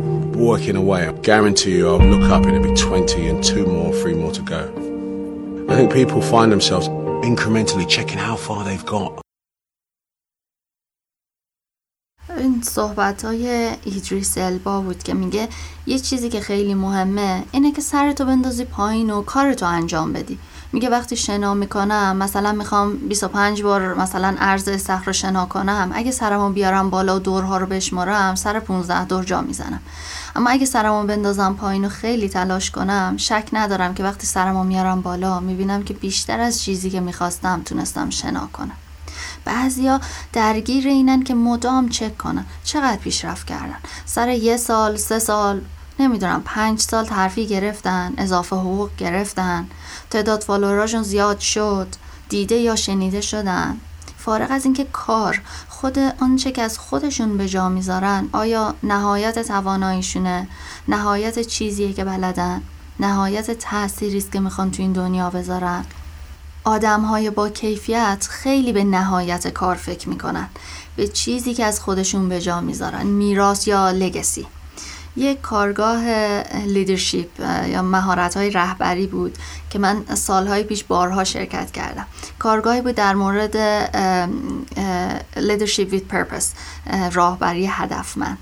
[0.49, 3.91] working away, I guarantee you I'll look up and it'll be 20 and two more,
[3.93, 4.80] three more to go.
[5.71, 6.87] I think people find themselves
[7.31, 9.21] incrementally checking how far they've got.
[12.37, 15.47] این صحبت های ایدریس البا بود که میگه
[15.85, 20.39] یه چیزی که خیلی مهمه اینه که سرتو بندازی پایین و کارتو انجام بدی
[20.73, 26.11] میگه وقتی شنا می‌کنم مثلا می‌خوام 25 بار مثلا عرض استخر رو شنا کنم اگه
[26.11, 29.79] سرمو بیارم بالا و دورها رو بشمارم سر 15 دور جا می‌زنم.
[30.35, 35.01] اما اگه سرمو بندازم پایین و خیلی تلاش کنم شک ندارم که وقتی سرمو میارم
[35.01, 38.75] بالا می‌بینم که بیشتر از چیزی که می‌خواستم تونستم شنا کنم.
[39.45, 40.01] بعضیا
[40.33, 42.45] درگیر اینن که مدام چک کنن.
[42.63, 45.61] چقدر پیشرفت کردن؟ سر یه سال سه سال
[46.01, 49.67] نمی‌دونم پنج سال ترفی گرفتن اضافه حقوق گرفتن
[50.09, 51.87] تعداد فالوراشون زیاد شد
[52.29, 53.77] دیده یا شنیده شدن.
[54.17, 60.47] فارغ از اینکه کار خود آنچه که از خودشون به جا می‌ذارن آیا نهایت تواناییشونه؟
[60.87, 62.61] نهایت چیزیه که بلدن؟
[62.99, 65.85] نهایت تأثیری است که می‌خوان تو این دنیا بذارن؟
[66.63, 70.49] آدم های با کیفیت خیلی به نهایت کار فکر می‌کنن.
[70.95, 74.47] به چیزی که از خودشون به جا می‌ذارن میراث یا لگسی.
[75.15, 76.03] یک کارگاه
[76.65, 79.37] leadership یا مهارت های رهبری بود
[79.69, 82.05] که من سالهای پیش بارها شرکت کردم.
[82.39, 83.57] کارگاهی بود در مورد
[85.37, 86.45] leadership with purpose
[87.13, 88.37] راهبری هدفمند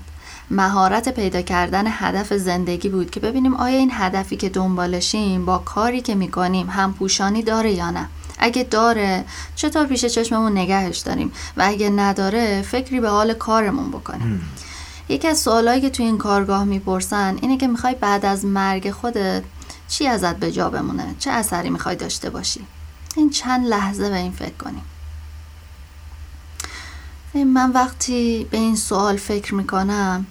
[0.50, 6.00] مهارت پیدا کردن هدف زندگی بود که ببینیم آیا این هدفی که دنبالشیم با کاری
[6.00, 8.08] که می‌کنیم هم پوشانی داره یا نه.
[8.38, 9.24] اگه داره
[9.56, 14.42] چطور پیش چشممون نگهش داریم؟ و اگه نداره فکری به حال کارمون بکنیم.
[15.10, 19.42] یکی از سوالایی که توی این کارگاه می‌پرسن اینه که می‌خوای بعد از مرگ خودت
[19.88, 22.66] چی ازت به جا بمونه؟ چه اثری می‌خوای داشته باشی؟
[23.16, 24.84] این چند لحظه به این فکر کنیم.
[27.34, 30.26] من وقتی به این سوال فکر می‌کنم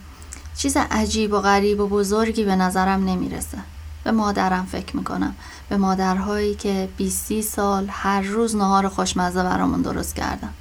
[0.56, 3.58] چیز عجیب و غریب و بزرگی به نظرم نمی‌رسه.
[4.04, 5.34] به مادرم فکر می‌کنم.
[5.68, 10.52] به مادرهایی که 20 سال هر روز نهار خوشمزه برامون درست کردن.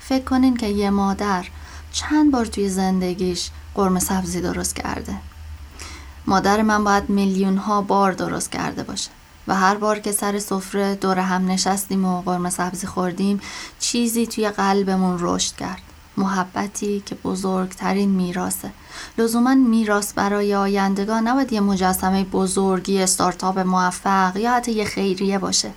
[0.00, 1.46] فکر کنین که یه مادر
[1.92, 5.14] چند بار توی زندگیش قرمه سبزی درست کرده.
[6.26, 9.10] مادر من باید میلیون ها بار درست کرده باشه
[9.48, 13.40] و هر بار که سر سفره دور هم نشستیم و قرمه سبزی خوردیم
[13.78, 15.82] چیزی توی قلبمون رشد کرد.
[16.16, 18.70] محبتی که بزرگترین میراسه
[19.18, 25.70] لزوما میراث برای آیندگان نباید یه مجسمه بزرگی استارتاپ موفق یا حتی یه خیریه باشه.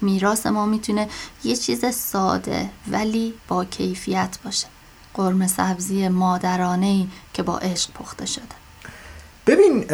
[0.00, 1.08] میراث ما می‌تونه
[1.44, 4.66] یه چیز ساده ولی با کیفیت باشه.
[5.14, 8.44] قرمه سبزی مادرانه ای که با عشق پخته شده.
[9.46, 9.84] ببین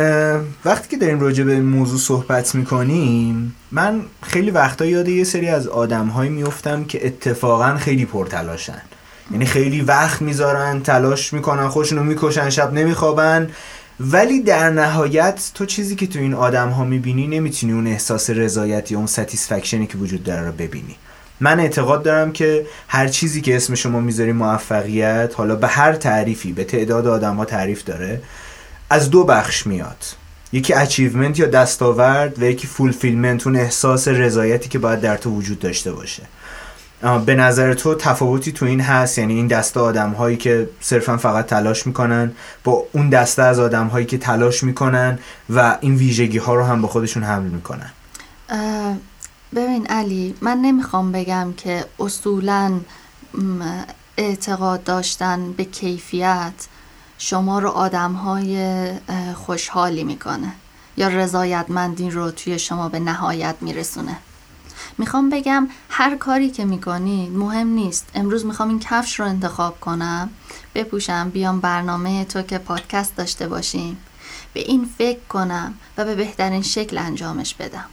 [0.65, 5.69] وقتی که داریم راجع به موضوع صحبت می‌کنیم من خیلی وقتا یاد یه سری از
[5.69, 8.83] آدم هایی میفتم که اتفاقا خیلی پرتلاشن.
[9.31, 13.51] یعنی خیلی وقت می‌ذارن تلاش می‌کنن خودشونو می‌کشن شب نمیخوابن.
[14.01, 18.91] ولی در نهایت تو چیزی که تو این آدم ها می‌بینی نمی‌تونی اون احساس رضایت
[18.91, 20.97] یا اون ستیسفکشنی که وجود داره رو ببینی.
[21.41, 26.53] من اعتقاد دارم که هر چیزی که اسم شما می‌ذاری موفقیت حالا به هر تعریفی
[26.53, 28.23] به تعداد آدم ها تعریف داره
[28.91, 30.05] از دو بخش میاد.
[30.53, 35.59] یکی achievement یا دستاورد و یکی fulfillment اون احساس رضایتی که باید در تو وجود
[35.59, 36.23] داشته باشه.
[37.27, 41.47] به نظر تو تفاوتی تو این هست؟ یعنی این دسته آدم هایی که صرفا فقط
[41.47, 42.33] تلاش می‌کنن
[42.65, 45.19] با اون دسته از آدم هایی که تلاش می‌کنن
[45.51, 47.91] و این ویژگی ها رو هم به خودشون حمل می‌کنن؟
[49.55, 52.81] ببین علی من نمی‌خوام بگم که اصولا
[54.17, 56.53] اعتقاد داشتن به کیفیت
[57.19, 58.89] شما رو آدم های
[59.35, 60.53] خوشحالی می‌کنه
[60.97, 64.17] یا رضایتمندی رو توی شما به نهایت میرسونه.
[64.99, 68.09] می‌خوام بگم هر کاری که می‌کنید مهم نیست.
[68.15, 70.31] امروز می‌خوام این کفش رو انتخاب کنم
[70.75, 73.97] بپوشم بیام برنامه تو که پادکست داشته باشیم.
[74.53, 77.87] به این فکر کنم و به بهترین شکل انجامش بدم.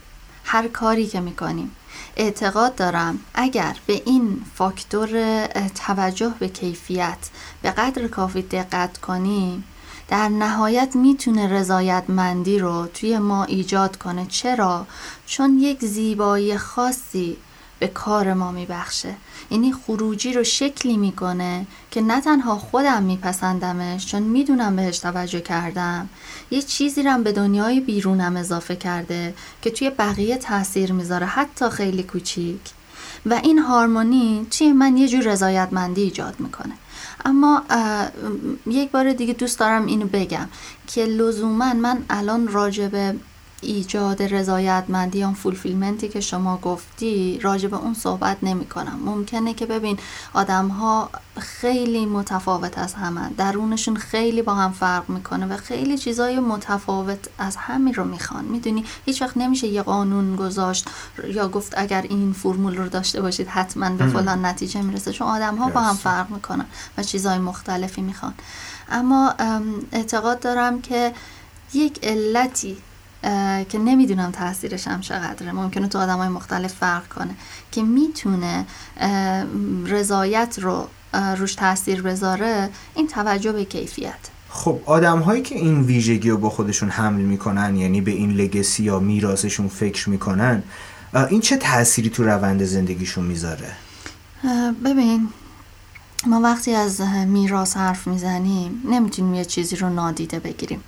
[0.50, 1.76] هر کاری که می‌کنیم
[2.16, 5.46] اعتقاد دارم اگر به این فاکتور
[5.86, 7.18] توجه به کیفیت
[7.62, 9.64] به قدر کافی دقت کنیم
[10.08, 14.86] در نهایت می‌تونه رضایت مندی رو توی ما ایجاد کنه چرا؟
[15.26, 17.36] چون یک زیبایی خاصی
[17.78, 19.14] به کار ما میبخشه.
[19.50, 26.08] یعنی خروجی رو شکلی می‌کنه که نه تنها خودم میپسندمش چون می‌دونم بهش توجه کردم
[26.50, 32.02] یه چیزی رو به دنیای بیرونم اضافه کرده که توی بقیه تاثیر می‌ذاره حتی خیلی
[32.02, 32.60] کوچیک.
[33.26, 36.74] و این هارمونی توی من یه جور رضایتمندی ایجاد می‌کنه.
[37.24, 37.62] اما
[38.66, 40.48] یک بار دیگه دوست دارم اینو بگم
[40.86, 42.88] که لزوما من الان راجع
[43.60, 49.00] ایجاد رضایتمندی یا فولفیلمنتی که شما گفتی راجع به اون صحبت نمی کنم.
[49.04, 49.98] ممکنه که ببین
[50.34, 56.40] آدم ها خیلی متفاوت از همه درونشون خیلی با هم فرق می‌کنه و خیلی چیزای
[56.40, 58.44] متفاوت از همین رو می‌خوان.
[58.44, 60.88] می‌دونی؟ هیچ وقت نمیشه یه قانون گذاشت
[61.34, 65.12] یا گفت اگر این فرمول رو داشته باشید حتما به فلان نتیجه می‌رسه.
[65.12, 66.66] چون آدم ها با هم فرق می‌کنن
[66.98, 68.34] و چیزای مختلفی می‌خوان.
[68.90, 69.34] اما
[69.92, 71.14] اعتقاد دارم که
[71.74, 72.76] یک علتی
[73.68, 75.52] که نمی‌دونم تاثیرش هم چقدره.
[75.52, 77.34] ممکنه تو آدم های مختلف فرق کنه.
[77.72, 78.66] که می‌تونه
[79.86, 80.88] رضایت رو
[81.36, 84.14] روش تاثیر بذاره این توجه به کیفیت.
[84.50, 88.82] خب آدم هایی که این ویژگی رو با خودشون حمل می‌کنن یعنی به این لگسی
[88.82, 90.62] یا میراثشون فکر می‌کنن
[91.30, 93.72] این چه تأثیری تو روند زندگیشون می‌ذاره؟
[94.84, 95.28] ببین
[96.26, 100.80] ما وقتی از میراث حرف می‌زنیم نمی‌تونیم یه چیزی رو نادیده بگیریم.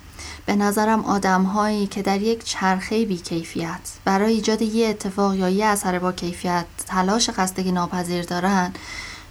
[0.50, 5.48] به نظرم آدم هایی که در یک چرخه بی کیفیت برای ایجاد یه اتفاق یا
[5.48, 8.72] یه اثر با کیفیت تلاش خستگی ناپذیر دارن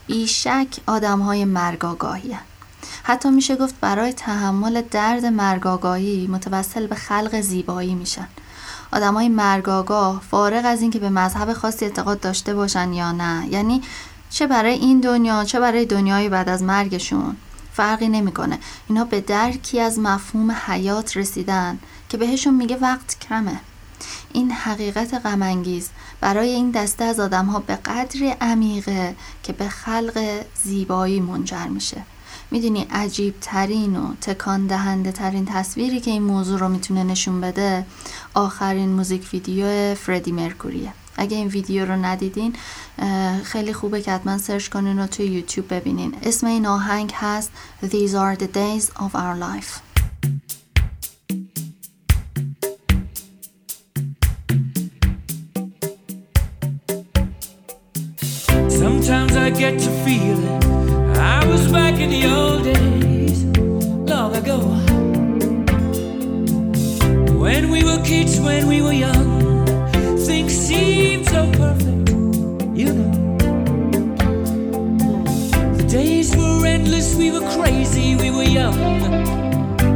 [0.08, 2.38] بیشک آدم های مرگاگاهی
[3.03, 8.27] حتی میشه گفت برای تحمل درد مرگاگاهی متوسل به خلق زیبایی میشن.
[8.91, 13.82] آدم های مرگاگاه فارغ از اینکه به مذهب خاصی اعتقاد داشته باشن یا نه یعنی
[14.29, 17.36] چه برای این دنیا چه برای دنیای بعد از مرگشون.
[17.80, 18.60] فرقی نمی‌کنه.
[18.89, 23.60] اینا به درکی از مفهوم حیات رسیدن که بهشون میگه وقت کمه.
[24.34, 25.89] این حقیقت غمانگیز
[26.22, 32.02] برای این دسته از آدم ها به قدری عمیقه که به خلق زیبایی منجر میشه.
[32.52, 37.86] می‌دونی عجیب ترین و تکان دهنده ترین تصویری که این موضوع رو می‌تونه نشون بده
[38.34, 40.94] آخرین موزیک ویدیو فردی مرکوریه.
[41.18, 42.53] اگه این ویدیو رو ندیدین
[43.44, 47.50] خیلی خوبه که حتما سرچ کنین و توی یوتیوب ببینین اسم این آهنگ هست
[47.83, 49.81] These are the days of our life
[58.68, 60.62] Sometimes I get to feeling
[61.16, 63.38] I was back in the old days
[64.12, 64.59] long ago
[67.44, 69.47] When we were kids, when we were young
[70.47, 72.10] Seemed so perfect,
[72.75, 73.38] you know.
[75.78, 78.75] The days were endless, we were crazy, we were young.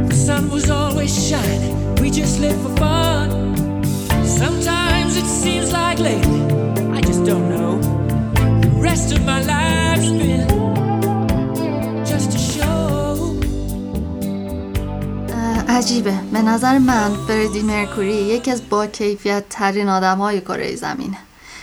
[0.08, 3.54] The sun was always shining, we just lived for fun.
[4.24, 6.42] Sometimes it seems like lately,
[6.92, 7.80] I just don't know.
[8.60, 10.53] The rest of my life's been
[15.84, 16.14] عجیبه.
[16.32, 21.16] به نظر من فردی مرکوری یکی از با کیفیت ترین آدم های کره زمینه.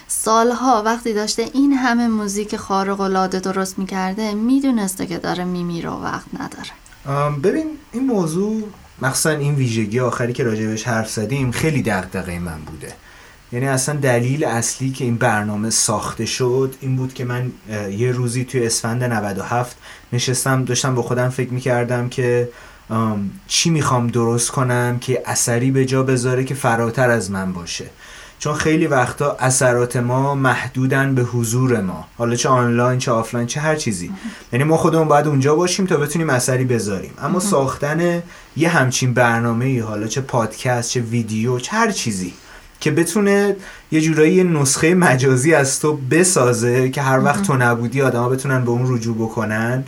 [0.08, 6.04] سالها وقتی داشته این همه موزیک خارق العاده درست می‌کرده می‌دونسته که داره میمیره و
[6.04, 7.40] وقت نداره.
[7.40, 8.64] ببین این موضوع
[9.02, 12.94] مخصوصا این ویژگی آخری که راجبش حرف زدیم خیلی دغدغه من بوده.
[13.52, 17.52] یعنی اصلا دلیل اصلی که این برنامه ساخته شد این بود که من
[17.98, 19.78] یه روزی توی اسفند 97
[20.14, 22.50] نشستم داشتم با خودم فکر می‌کردم که
[23.47, 27.86] چی می‌خوام درست کنم که اثری به جا بذاره که فراتر از من باشه؟
[28.39, 32.08] چون خیلی وقتا اثرات ما محدودن به حضور ما.
[32.17, 34.12] حالا چه آنلاین چه آفلاین چه هر چیزی.
[34.54, 37.12] یعنی ما خودمون باید اونجا باشیم تا بتونیم اثری بذاریم.
[37.21, 38.23] اما ساختن
[38.58, 42.34] یه همچین برنامه ای حالا چه پادکست چه ویدیو چه هر چیزی
[42.80, 43.56] که بتونه
[43.91, 48.71] یه جورایی نسخه مجازی از تو بسازه که هر وقت تو نبودی آدما بتونن به
[48.71, 49.84] اون رجوع بکنن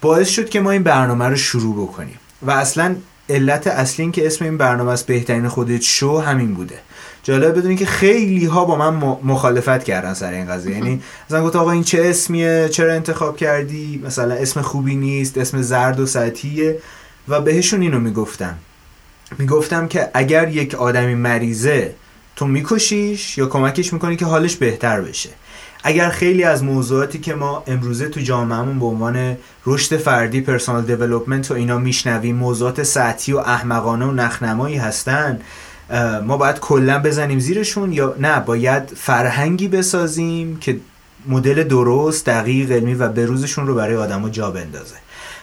[0.00, 2.18] باعث شد که ما این برنامه رو شروع بکنیم.
[2.42, 2.96] و اصلا
[3.28, 6.78] علت اصلی این که اسم این برنامه از بهترین خودت شو همین بوده.
[7.22, 10.76] جالب بدونی که خیلی ها با من مخالفت کردن سر این قضیه.
[10.76, 15.62] یعنی مثلا گفت آقا این چه اسمیه؟ چرا انتخاب کردی؟ مثلا اسم خوبی نیست اسم
[15.62, 16.78] زرد و سطحیه.
[17.28, 18.58] و بهشون اینو می‌گفتم
[19.38, 21.94] می‌گفتم که اگر یک آدمی مریضه
[22.36, 25.30] تو میکشیش یا کمکش می‌کنی که حالش بهتر بشه.
[25.82, 31.50] اگر خیلی از موضوعاتی که ما امروزه تو جامعهمون به عنوان رشد فردی پرسونال دیولپمنت
[31.50, 35.40] و اینا میشنویم موضوعات سطحی و احمقانه و نخنمایی هستن
[36.24, 40.80] ما باید کلا بزنیم زیرشون یا نه؟ باید فرهنگی بسازیم که
[41.26, 44.94] مدل درست دقیق علمی و بروزشون رو برای آدما جا بندازه.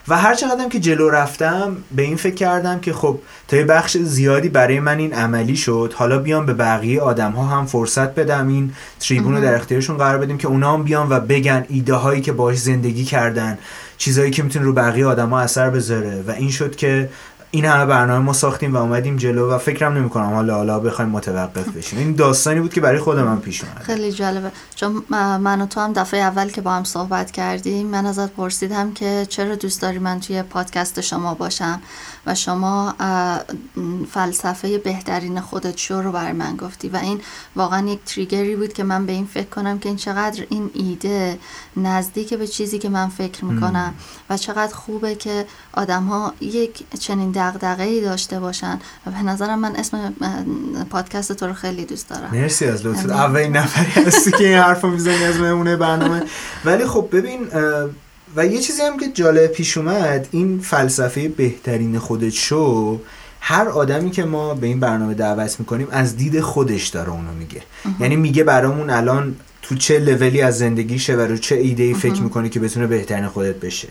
[0.09, 3.97] و هر چقدرم که جلو رفتم به این فکر کردم که خب تا یه بخش
[3.97, 8.47] زیادی برای من این عملی شد حالا بیام به بقیه آدم ها هم فرصت بدم
[8.47, 12.21] این تریبون رو در اختیارشون قرار بدیم که اونا هم بیان و بگن ایده هایی
[12.21, 13.57] که باش زندگی کردن
[13.97, 16.23] چیزهایی که می‌تونه رو بقیه آدم ها اثر بذاره.
[16.27, 17.09] و این شد که
[17.51, 21.11] این همه برنامه ما ساختیم و اومدیم جلو و فکرم نمی کنم حالا حالا بخوایم
[21.11, 21.99] متوقف بشیم.
[21.99, 24.51] این داستانی بود که برای خود من پیش اومد خیلی جالبه.
[24.75, 28.93] چون من و تو هم دفعه اول که با هم صحبت کردیم من ازت پرسیدم
[28.93, 31.81] که چرا دوست داری من توی پادکست شما باشم؟
[32.29, 32.95] و شما
[34.11, 37.21] فلسفه بهترین خودت شو رو برای من گفتی و این
[37.55, 41.39] واقعا یک تریگری بود که من به این فکر کنم که این چقدر این ایده
[41.77, 43.93] نزدیک به چیزی که من فکر می‌کنم
[44.29, 49.59] و چقدر خوبه که آدم ها یک چنین دغدغه ای داشته باشن و به نظرم
[49.59, 50.13] من اسم
[50.89, 52.29] پادکست تو رو خیلی دوست دارم.
[52.31, 53.09] مرسی از لطفت.
[53.09, 56.23] اولین نفری هستی که این حرفو می‌زنی از مهمونه برنامه.
[56.65, 57.47] ولی خب ببین
[58.35, 62.99] و یه چیزی هم که جالب پیش اومد این فلسفه بهترین خودت شو
[63.41, 67.61] هر آدمی که ما به این برنامه دعوت می‌کنیم از دید خودش داره اونو میگه.
[67.99, 72.21] یعنی میگه برامون الان تو چه لولی از زندگیشه و رو چه ایده ای فکر
[72.21, 73.87] می‌کنه که بتونه بهترین خودت بشه.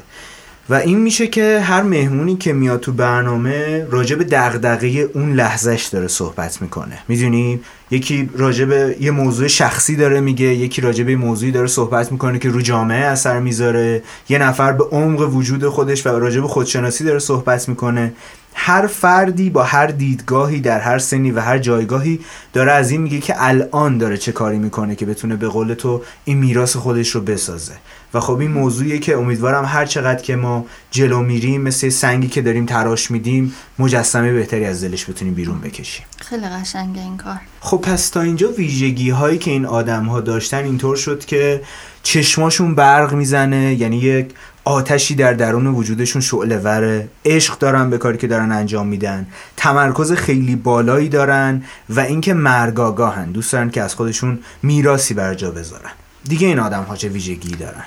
[0.70, 5.86] و این میشه که هر مهمونی که میاد تو برنامه راجع به دغدغه اون لحظهش
[5.86, 6.98] داره صحبت می‌کنه.
[7.08, 12.12] می‌دونی؟ یکی راجع به یه موضوع شخصی داره میگه یکی راجع به موضوعی داره صحبت
[12.12, 14.02] می‌کنه که رو جامعه اثر می‌ذاره.
[14.28, 18.12] یه نفر به عمق وجود خودش و راجع به خودشناسی داره صحبت می‌کنه.
[18.60, 22.20] هر فردی با هر دیدگاهی در هر سنی و هر جایگاهی
[22.52, 26.02] داره از این میگه که الان داره چه کاری می‌کنه که بتونه به قول تو
[26.24, 27.72] این میراث خودش رو بسازه.
[28.14, 32.42] و خب این موضوعیه که امیدوارم هر چقدر که ما جلو میریم مثل سنگی که
[32.42, 36.06] داریم تراش میدیم مجسمه بهتری از دلش بتونیم بیرون بکشیم.
[36.18, 37.40] خیلی قشنگه این کار.
[37.60, 41.62] خب پس تا اینجا ویژگی هایی که این آدم ها داشتن اینطور شد که
[42.02, 44.34] چشماشون برق می‌زنه یعنی یک
[44.68, 47.08] آتشی در درون وجودشون شعله وره.
[47.24, 49.26] عشق دارن به کاری که دارن انجام میدن.
[49.56, 53.32] تمرکز خیلی بالایی دارن و اینکه مرگاگاهن.
[53.32, 55.90] دوست دارن که از خودشون میراسی بر جا بذارن.
[56.24, 57.84] دیگه این آدم ها چه ویژگی دارن؟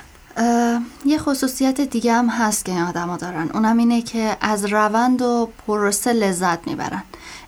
[1.06, 3.48] یه خصوصیت دیگه هم هست که این دارن.
[3.54, 7.02] اونم اینه که از روند و پروسه لذت می‌برن.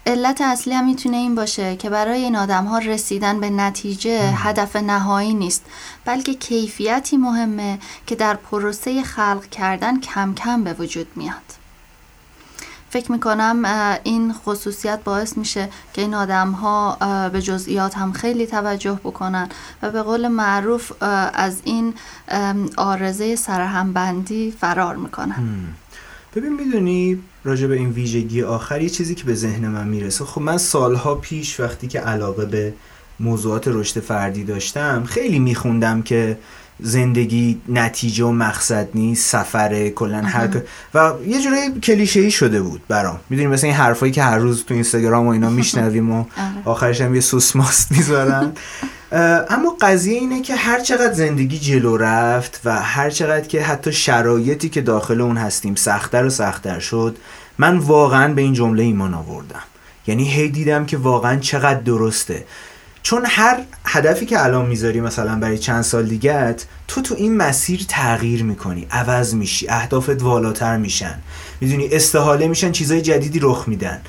[0.07, 4.77] علت اصلی هم می‌تونه این باشه که برای این آدم ها رسیدن به نتیجه هدف
[4.77, 5.65] نهایی نیست
[6.05, 11.35] بلکه کیفیتی مهمه که در پروسه خلق کردن کم کم به وجود میاد.
[12.91, 13.63] فکر می‌کنم
[14.05, 16.97] این خصوصیت باعث میشه که این آدم ها
[17.29, 19.49] به جزئیات هم خیلی توجه بکنن
[19.83, 20.93] و به قول معروف
[21.35, 21.95] از این
[22.77, 25.35] آرزه سرهمبندی فرار می‌کنن.
[26.35, 30.25] ببین می‌دونی راجع به این ویژگی آخر یه چیزی که به ذهن من می‌رسه.
[30.25, 32.73] خب من سالها پیش وقتی که علاقه به
[33.21, 36.39] موضوعات رشد فردی داشتم خیلی میخوندم که
[36.81, 40.49] زندگی نتیجه و مقصد نیست سفره کلا هر
[40.95, 43.21] و یه جورایی کلیشه ای شده بود برام.
[43.31, 46.27] می‌دونی مثل این حرفایی که هر روز تو اینستاگرام و اینا میشنویم و آره.
[46.65, 48.53] آخرش هم یه سوس ماست می‌ذارن.
[49.51, 54.69] اما قضیه اینه که هر چقدر زندگی جلو رفت و هر چقدر که حتی شرایطی
[54.69, 57.17] که داخل اون هستیم سختتر و سختتر شد
[57.59, 59.63] من واقعا به این جمله ایمان آوردم.
[60.07, 62.45] یعنی هی دیدم که واقعا چقدر درسته.
[63.07, 67.85] چون هر هدفی که الان می‌ذاری مثلا برای چند سال دیگت تو تو این مسیر
[67.89, 71.19] تغییر می‌کنی عوض میشی اهدافت والاتر میشن.
[71.61, 74.01] می‌دونی استحاله میشن چیزای جدیدی رخ میدن.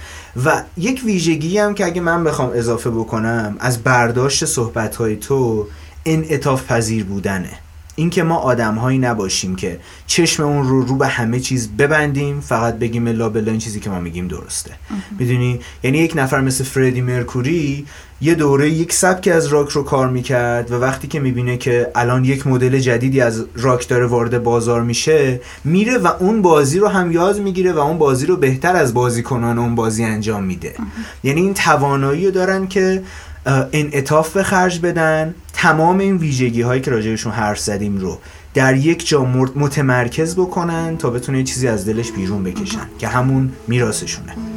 [0.46, 5.68] و یک ویژگی هم که اگه من بخوام اضافه بکنم از برداشت صحبت های تو
[6.06, 7.50] انعطاف پذیر بودنه.
[7.96, 12.80] اینکه ما آدم هایی نباشیم که چشم اون رو رو به همه چیز ببندیم فقط
[12.80, 14.72] بگیم لا بلا این چیزی که ما میگیم درسته.
[15.20, 17.86] می‌دونی؟ یعنی یک نفر مثل فردی مرکوری
[18.22, 22.26] یه دوره یک سبکی از راک رو کار می‌کرد و وقتی که می‌بینه که الان
[22.26, 27.12] یک مدل جدیدی از راک داره وارد بازار میشه میره و اون بازی رو هم
[27.12, 30.76] یاد می‌گیره و اون بازی رو بهتر از بازیکنان اون بازی انجام میده.
[31.24, 33.04] یعنی این توانایی رو دارن که
[33.46, 35.36] انعطاف به خرج بدن.
[35.54, 38.20] تمام این ویژگی هایی که راجعشون حرف زدیم رو
[38.54, 44.55] در یک جا متمرکز بکنن تا بتونه چیزی از دلش بیرون بکشن که همون میراثشونه.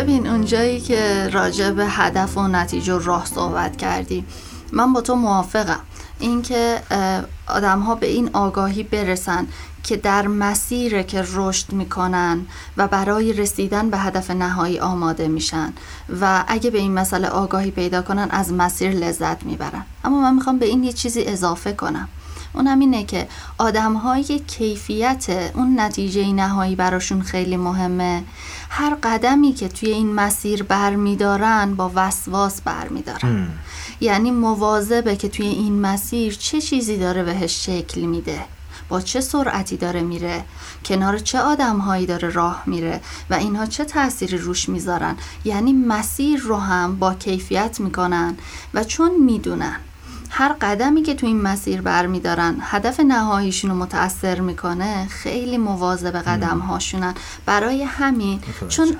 [0.00, 4.24] ببین اونجایی که راجع به هدف و نتیجه راه صحبت کردی
[4.72, 5.80] من با تو موافقم.
[6.18, 6.80] اینکه
[7.46, 9.46] آدم ها به این آگاهی برسن
[9.82, 12.46] که در مسیر که رشد می‌کنن
[12.76, 15.72] و برای رسیدن به هدف نهایی آماده میشن
[16.20, 19.84] و اگه به این مسئله آگاهی پیدا کنن از مسیر لذت می‌برن.
[20.04, 22.08] اما من می‌خوام به این یه چیزی اضافه کنم.
[22.52, 23.28] اون اینه که
[23.58, 28.24] آدم های کیفیت اون نتیجه نهایی براشون خیلی مهمه.
[28.70, 33.48] هر قدمی که توی این مسیر برمیدارن با وسواس برمیدارن.
[34.00, 38.40] یعنی مواظبه که توی این مسیر چه چیزی داره بهش شکل میده
[38.88, 40.44] با چه سرعتی داره میره
[40.84, 45.16] کنار چه آدمهایی داره راه میره و اینها چه تأثیری روش می‌ذارن.
[45.44, 48.36] یعنی مسیر رو هم با کیفیت می‌کنن
[48.74, 49.76] و چون می‌دونن
[50.30, 56.58] هر قدمی که تو این مسیر برمیدارن هدف نهاییشون رو متاثر می‌کنه خیلی مواظب قدم
[56.58, 57.14] هاشونن
[57.46, 58.96] برای همین چون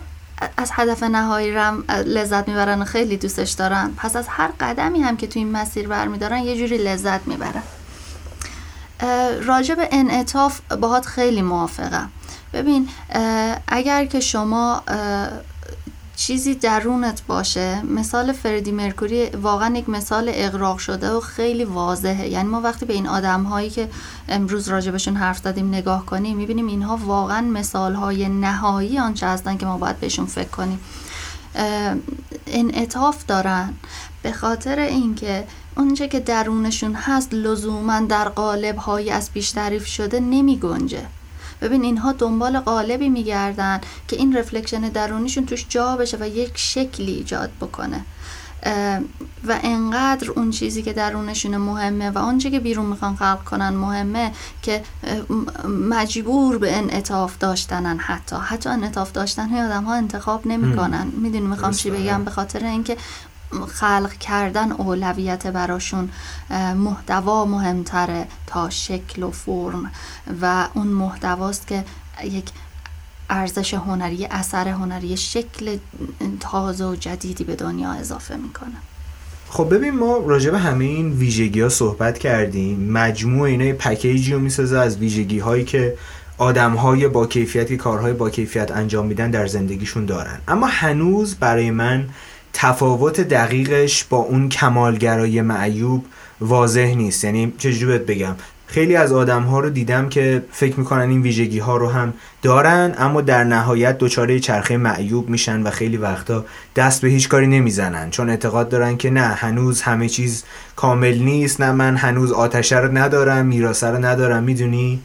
[0.57, 5.17] از هدف نهایی رم لذت می‌برن و خیلی دوستش دارن پس از هر قدمی هم
[5.17, 7.63] که تو این مسیر برمیدارن یه جوری لذت می‌برن.
[9.43, 12.11] راجع به انعطاف باهات خیلی موافقم.
[12.53, 12.89] ببین
[13.69, 14.83] اگر که شما
[16.21, 17.83] چیزی درونت باشه.
[17.83, 22.29] مثال فردی مرکوری واقعا یک مثال اقراق شده و خیلی واضحه.
[22.29, 23.89] یعنی ما وقتی به این آدم هایی که
[24.29, 29.67] امروز راجبشون حرف زدیم نگاه کنیم می‌بینیم اینها واقعا مثال های نهایی آنچه هستن که
[29.67, 30.81] ما باید بهشون فکر کنیم.
[32.47, 33.75] انعطاف دارن.
[34.23, 35.47] به خاطر اینکه
[35.77, 41.07] اونچه که درونشون هست لزوما در قالب های از پیش تعریف شده نمی گنجه
[41.61, 47.13] ببین اینها دنبال قالبی میگردن که این رفلکشن درونیشون توش جا بشه و یک شکلی
[47.13, 48.05] ایجاد بکنه.
[49.49, 54.33] و انقدر اون چیزی که درونشون مهمه و آنچه که بیرون می‌خوان خلق کنن مهمه
[54.63, 54.83] که
[55.91, 58.37] مجبور به انعطاف داشتنن حتی.
[58.37, 61.07] حتی انعطاف داشتن های آدم ها انتخاب نمی‌کنن.
[61.07, 62.97] می‌دونی می‌خوام چی بگم؟ به خاطر اینکه
[63.69, 66.11] خلق کردن اولویت براشون
[66.77, 69.91] محتوا مهمتره تا شکل و فرم.
[70.43, 71.85] و اون محتواست که
[72.25, 72.45] یک
[73.31, 75.79] ارزش هنری اثر هنری شکل
[76.41, 78.77] تازه و جدیدی به دنیا اضافه می‌کنه.
[79.51, 82.93] خب ببین ما راجع به همه این ویژگی ها صحبت کردیم.
[82.93, 85.97] مجموع اینا پکیجی رو می‌سازه از ویژگی هایی که
[86.39, 90.39] آدم های با کیفیتی کارهای با کیفیت انجام میدن در زندگیشون دارن.
[90.49, 92.09] اما هنوز برای من
[92.53, 96.05] تفاوت دقیقش با اون کمالگرای معیوب
[96.41, 97.25] واضح نیست.
[97.25, 98.35] یعنی چجوری بگم؟
[98.67, 102.95] خیلی از آدم ها رو دیدم که فکر می‌کنن این ویژگی ها رو هم دارن
[102.99, 106.45] اما در نهایت دچار چرخه معیوب میشن و خیلی وقتا
[106.77, 108.11] دست به هیچ کاری نمی‌زنن.
[108.11, 110.45] چون اعتقاد دارن که نه هنوز همه چیز
[110.77, 115.01] کامل نیست نه من هنوز آتشه رو ندارم میراسه رو ندارم می‌دونی؟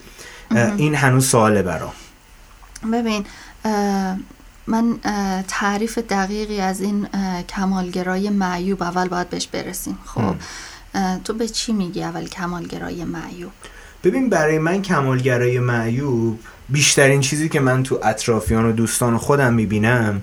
[0.77, 1.93] این هنوز سواله برام.
[2.93, 3.25] ببین
[4.67, 4.99] من
[5.47, 7.07] تعریف دقیقی از این
[7.49, 9.97] کمالگرای معیوب اول باید بهش برسیم.
[10.05, 10.35] خب.
[11.23, 13.51] تو به چی میگی اول کمالگرای معیوب؟
[14.03, 16.39] ببین برای من کمالگرای معیوب
[16.69, 20.21] بیشترین چیزی که من تو اطرافیان و دوستان خودم می‌بینم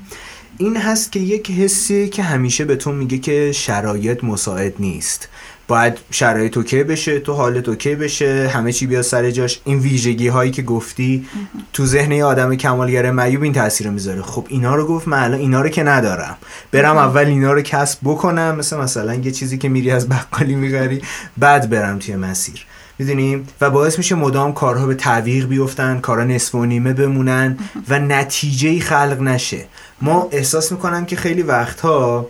[0.59, 5.28] این هست که یک حسی که همیشه به تو میگه که شرایط مساعد نیست.
[5.68, 9.60] باید شرایط اوکی بشه تو حالت اوکی بشه همه چی بیا سر جاش.
[9.64, 11.26] این ویژگی هایی که گفتی
[11.72, 14.22] تو ذهن یه آدم کمالگر معیوب این تاثیر می‌ذاره.
[14.22, 16.36] خب اینا رو گفت من الان اینا رو که ندارم.
[16.72, 21.02] برم اول اینا رو کسب بکنم مثل مثلا یه چیزی که میری از بقالی می‌خری
[21.38, 22.66] بعد برم توی مسیر.
[22.98, 27.58] می‌دونیم و باعث میشه مدام کارها به تعویق بیفتن کارها نصف و نیمه بمونن
[27.88, 29.64] و نتیجه خلق نشه.
[30.02, 32.26] ما احساس می‌کنم که خیلی وقتها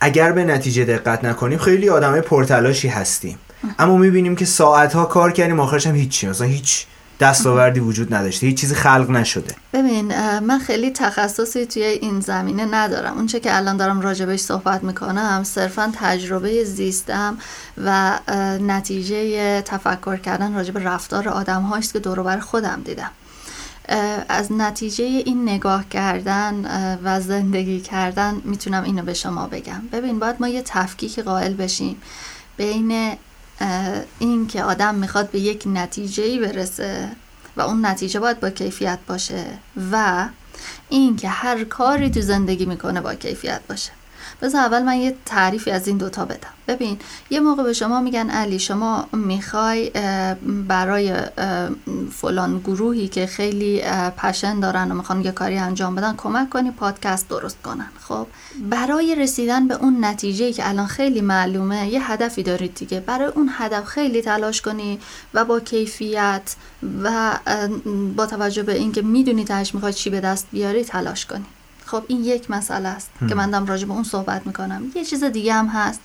[0.00, 3.38] اگر به نتیجه دقت نکنیم خیلی آدمای پرتلاشی هستیم.
[3.78, 6.28] اما می‌بینیم که ساعتها کار کردیم آخرش هم هیچی.
[6.28, 6.86] مثلا هیچ
[7.20, 8.46] دستاوردی وجود نداشته.
[8.46, 9.54] هیچ چیزی خلق نشده.
[9.72, 13.16] ببین من خیلی تخصصی توی این زمینه ندارم.
[13.16, 17.38] اونچه که الان دارم راجبش صحبت می‌کنم صرفا تجربه زیستم
[17.84, 18.18] و
[18.60, 23.10] نتیجه تفکر کردن راجب رفتار آدم هاست که دوروبر خودم دیدم.
[24.28, 26.64] از نتیجه این نگاه کردن
[27.04, 29.82] و زندگی کردن می‌تونم اینو به شما بگم.
[29.92, 32.02] ببین باید ما یه تفکیک قائل بشیم
[32.56, 33.16] بین
[34.18, 37.08] این که آدم می‌خواد به یک نتیجه برسه
[37.56, 39.44] و اون نتیجه باید با کیفیت باشه
[39.92, 40.28] و
[40.88, 43.90] این که هر کاری تو زندگی می‌کنه با کیفیت باشه.
[44.42, 46.48] بذار اول من یه تعریفی از این دوتا بدم.
[46.68, 46.98] ببین
[47.30, 49.90] یه موقع به شما میگن علی شما می‌خوای
[50.68, 51.14] برای
[52.12, 53.82] فلان گروهی که خیلی
[54.16, 57.90] پشن دارن و می‌خوان یه کاری انجام بدن کمک کنی پادکست درست کنن.
[58.08, 58.26] خب؟
[58.70, 63.00] برای رسیدن به اون نتیجه که الان خیلی معلومه یه هدفی دارید دیگه.
[63.00, 64.98] برای اون هدف خیلی تلاش کنی
[65.34, 66.56] و با کیفیت
[67.02, 67.38] و
[68.16, 71.46] با توجه به اینکه می‌دونی تاش می‌خوای چی به دست بیاری تلاش کنی.
[71.90, 74.82] خب این یک مسئله است که من دارم راجع به اون صحبت می‌کنم.
[74.94, 76.00] یه چیز دیگه هم هست.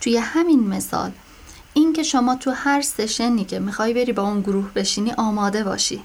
[0.00, 1.10] توی همین مثال
[1.74, 6.02] این که شما تو هر سشنی که می‌خوای بری با اون گروه بشینی آماده باشی.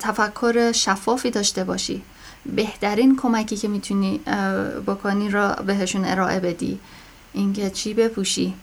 [0.00, 2.02] تفکر شفافی داشته باشی.
[2.46, 4.18] بهترین کمکی که می‌تونی
[4.86, 6.78] بکنی را بهشون ارائه بدی.
[7.32, 8.54] اینکه چی بپوشی.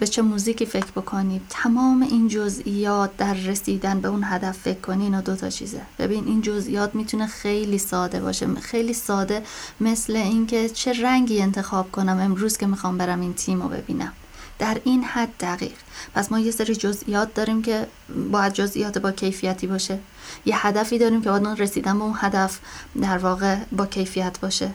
[0.00, 5.04] به چه موزیکی فکر بکنی تمام این جزئیات در رسیدن به اون هدف فکر کنی
[5.04, 5.80] اینا دو تا چیزه.
[5.98, 8.54] ببین این جزئیات می‌تونه خیلی ساده باشه.
[8.54, 9.42] خیلی ساده
[9.80, 14.12] مثل اینکه چه رنگی انتخاب کنم امروز که می‌خوام برم این تیم رو ببینم.
[14.58, 15.78] در این حد دقیق.
[16.14, 17.86] پس ما یه سری جزئیات داریم که
[18.32, 19.98] باید جزئیات با کیفیتی باشه.
[20.44, 22.58] یه هدفی داریم که باید رسیدن به اون هدف
[23.02, 24.70] در واقع با کیفیت باشه.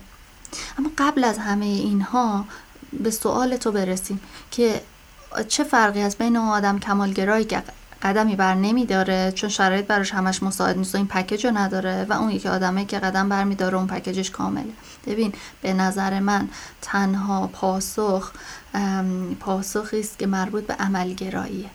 [0.79, 2.45] اما قبل از همه اینها
[2.93, 4.21] به سوال تو برسیم
[4.51, 4.81] که
[5.47, 7.63] چه فرقی از بین اون آدم کمالگرایی که
[8.01, 12.05] قدمی بر نمی داره چون شرایط براش همش مساعد نیست و این پکیج رو نداره
[12.09, 14.73] و اون یکی آدمه که قدم بر می داره اون پکیجش کامله.
[15.07, 16.49] ببین به نظر من
[16.81, 18.31] تنها پاسخ
[19.39, 21.69] پاسخی است که مربوط به عملگراییه.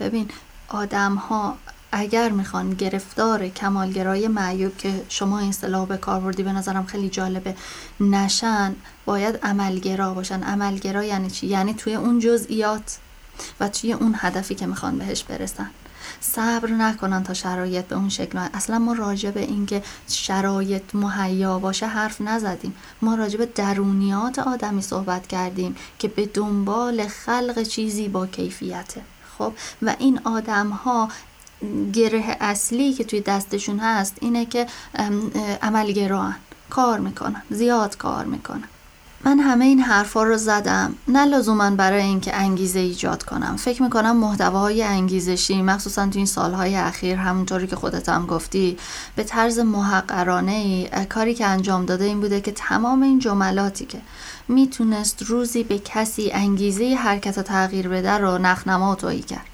[0.00, 0.28] ببین
[0.68, 1.56] آدم ها
[1.92, 7.08] اگر می‌خوان گرفتار کمالگرایی معیوب که شما این اصطلاح به کار بردی به نظرم خیلی
[7.08, 7.56] جالبه
[8.00, 10.42] نشن باید عملگرا باشن.
[10.42, 12.98] عملگرا یعنی چی؟ یعنی توی اون جزئیات
[13.60, 15.70] و توی اون هدفی که می‌خوان بهش برسن.
[16.20, 21.86] صبر نکنن تا شرایط به اون شکل اصلا ما راجع به اینکه شرایط مهیا باشه
[21.86, 22.74] حرف نزدیم.
[23.02, 29.00] ما راجع به درونیات آدمی صحبت کردیم که به دنبال خلق چیزی با کیفیته.
[29.38, 31.08] خب؟ و این آدم ها
[31.92, 34.66] گره اصلی که توی دستشون هست اینه که
[35.62, 36.34] عملگران
[36.70, 38.64] کار می‌کنن زیاد کار می‌کنن.
[39.24, 40.94] من همه این حرفا رو زدم.
[41.08, 43.56] نه لزوما برای اینکه انگیزه ایجاد کنم.
[43.56, 48.78] فکر می‌کنم محتواهای انگیزشی مخصوصا تو این سالهای اخیر همونطوری که خودت هم گفتی
[49.16, 54.00] به طرز محقرانه ای کاری که انجام داده این بوده که تمام این جملاتی که
[54.48, 59.46] می‌تونست روزی به کسی انگیزه حرکت و تغییر بده رو نخنما تویی کرد.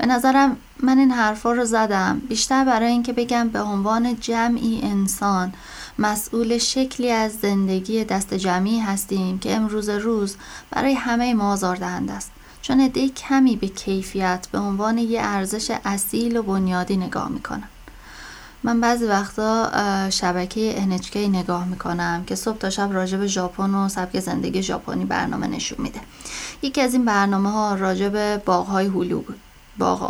[0.00, 2.18] به نظرم من این حرفا رو زدم.
[2.28, 5.52] بیشتر برای اینکه بگم به عنوان جمعی انسان
[5.98, 10.36] مسئول شکلی از زندگی دست جمعی هستیم که امروز روز
[10.70, 12.30] برای همه ما آزاردهنده است.
[12.62, 17.68] چون عده کمی به کیفیت به عنوان یه ارزش اصیل و بنیادی نگاه می‌کنم.
[18.62, 19.70] من بعضی وقتا
[20.10, 25.04] شبکه NHK نگاه می‌کنم که صبح تا شب راجع به ژاپن و سبک زندگی ژاپنی
[25.04, 26.00] برنامه نشون میده.
[26.62, 29.40] یکی از این برنامه ها راجع به باغهای هلو بود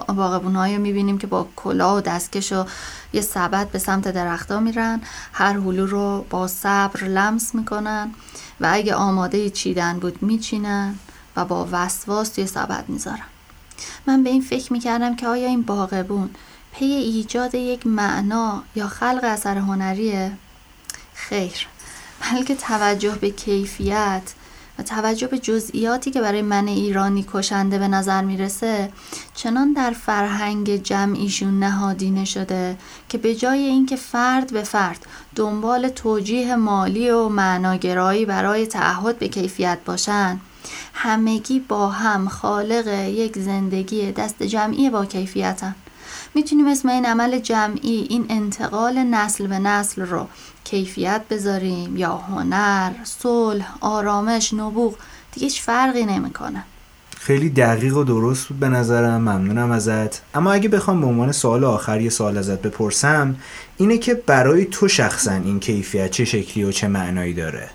[0.09, 2.65] باغبون رو می‌بینیم که با کلاه و دستکش و
[3.13, 5.01] یه سبد به سمت درختها میرن.
[5.33, 8.11] هر هلو رو با صبر لمس می‌کنن
[8.61, 10.95] و اگه آماده چیدن بود میچینن
[11.37, 13.27] و با وسواس توی سبد می‌ذارن.
[14.07, 16.31] من به این فکر می‌کردم که آیا این باغبون
[16.73, 20.33] پی ایجاد یک معنا یا خلق اثر هنریه؟
[21.15, 21.67] خیر.
[22.21, 24.23] بلکه توجه به کیفیت
[24.83, 28.93] توجه به جزئیاتی که برای من ایرانی کشنده به نظر می‌رسه
[29.35, 32.77] چنان در فرهنگ جمعیشون نهادینه شده
[33.09, 39.29] که به جای اینکه فرد به فرد دنبال توجیه مالی و معناگرایی برای تعهد به
[39.29, 40.41] کیفیت باشن
[40.95, 45.75] همگی با هم خالق یک زندگی دست جمعی با کیفیتن.
[46.35, 50.29] می‌تونیم اسم این عمل جمعی این انتقال نسل به نسل رو
[50.65, 54.95] کیفیت بذاریم یا هنر صلح آرامش نبوغ
[55.33, 56.65] دیگه هیچ فرقی نمی‌کنه.
[57.19, 60.23] خیلی دقیق و درست بود به نظرم ممنونم ازت.
[60.35, 63.37] اما اگه بخوام به عنوان سوال آخر یه سوال ازت بپرسم
[63.77, 67.71] اینه که برای تو شخصا این کیفیت چه شکلی و چه معنایی داره؟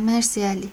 [0.00, 0.70] مرسی علی.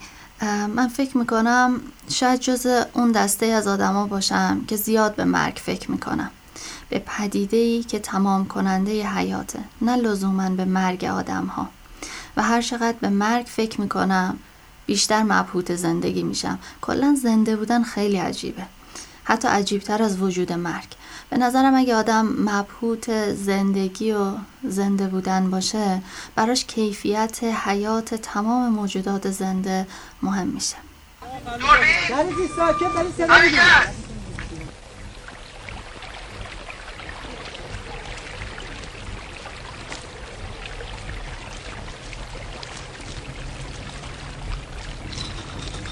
[0.48, 5.92] من فکر می‌کنم شاید جز اون دسته از آدما باشم که زیاد به مرگ فکر
[5.92, 6.32] می‌کنم.
[6.90, 11.70] به پدیده ای که تمام کننده حیاته نه لزوما به مرگ آدم ها
[12.38, 14.38] و هر چقدر به مرگ فکر می‌کنم
[14.86, 16.60] بیشتر مبهوت زندگی میشم.
[16.82, 18.64] کلا زنده بودن خیلی عجیبه.
[19.24, 20.88] حتی عجیبتر از وجود مرگ.
[21.32, 24.32] به نظرم اگه آدم مبهوت زندگی و
[24.64, 26.02] زنده بودن باشه
[26.36, 29.88] براش کیفیت حیات تمام موجودات زنده
[30.22, 30.76] مهم میشه.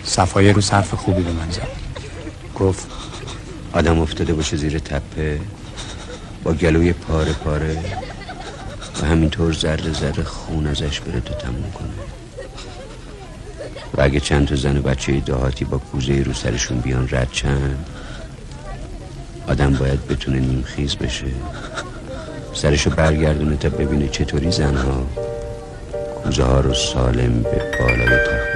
[0.03, 1.67] صفایه رو صرف خوبی به من زد.
[2.55, 2.98] گفت
[3.73, 5.39] آدم افتاده باشه زیر تپه
[6.43, 7.77] با گلوی پاره پاره
[9.01, 11.89] و همینطور ذره ذره خون ازش بره تا تموم کنه.
[13.93, 17.85] و اگه چند تا زن و بچه دهاتی با کوزه رو سرشون بیان رد چند
[19.47, 21.27] آدم باید بتونه نیمخیز بشه.
[22.53, 25.07] سرشو برگردونه تا ببینه چطوری زنها
[26.23, 28.48] کوزه ها رو سالم به بالای تخت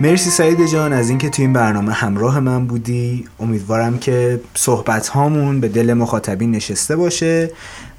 [0.00, 3.24] مرسی سعید جان از اینکه تو این برنامه همراه من بودی.
[3.40, 7.50] امیدوارم که صحبت هامون به دل مخاطبین نشسته باشه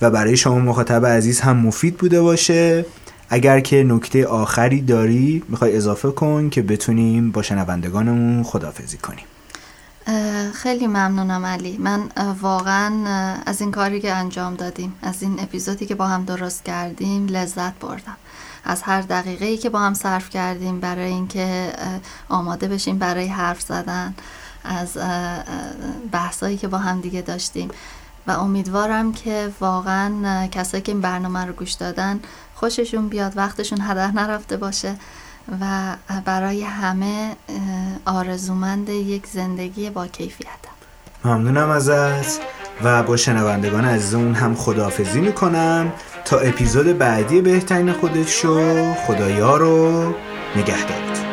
[0.02, 2.86] و برای شما مخاطب عزیز هم مفید بوده باشه.
[3.30, 9.26] اگر که نکته آخری داری می‌خوای اضافه کن که بتونیم با شنوندگانمون خدافزی کنیم.
[10.54, 11.78] خیلی ممنونم علی.
[11.78, 12.00] من
[12.42, 12.92] واقعا
[13.46, 17.80] از این کاری که انجام دادیم از این اپیزودی که با هم درست کردیم لذت
[17.80, 18.18] بردم.
[18.66, 21.74] از هر دقیقه ای که با هم صرف کردیم برای اینکه
[22.30, 24.16] آماده بشیم برای حرف زدن
[24.64, 24.98] از
[26.12, 27.70] بحثایی که با هم دیگه داشتیم.
[28.28, 32.20] و امیدوارم که واقعا کسایی که این برنامه رو گوش دادن
[32.56, 34.96] خوششون بیاد وقتشون هدر نرفته باشه
[35.62, 35.96] و
[36.26, 37.36] برای همه
[38.06, 40.50] آرزومند یک زندگی با کیفیت.
[41.26, 42.40] ممنونم ازت
[42.84, 45.92] و با شنوندگان عزیزمون هم خداحافظی می‌کنم.
[46.26, 48.94] تا اپیزود بعدی بهترین خودت شو.
[48.94, 50.14] خدایا رو
[50.56, 51.25] نگهدارید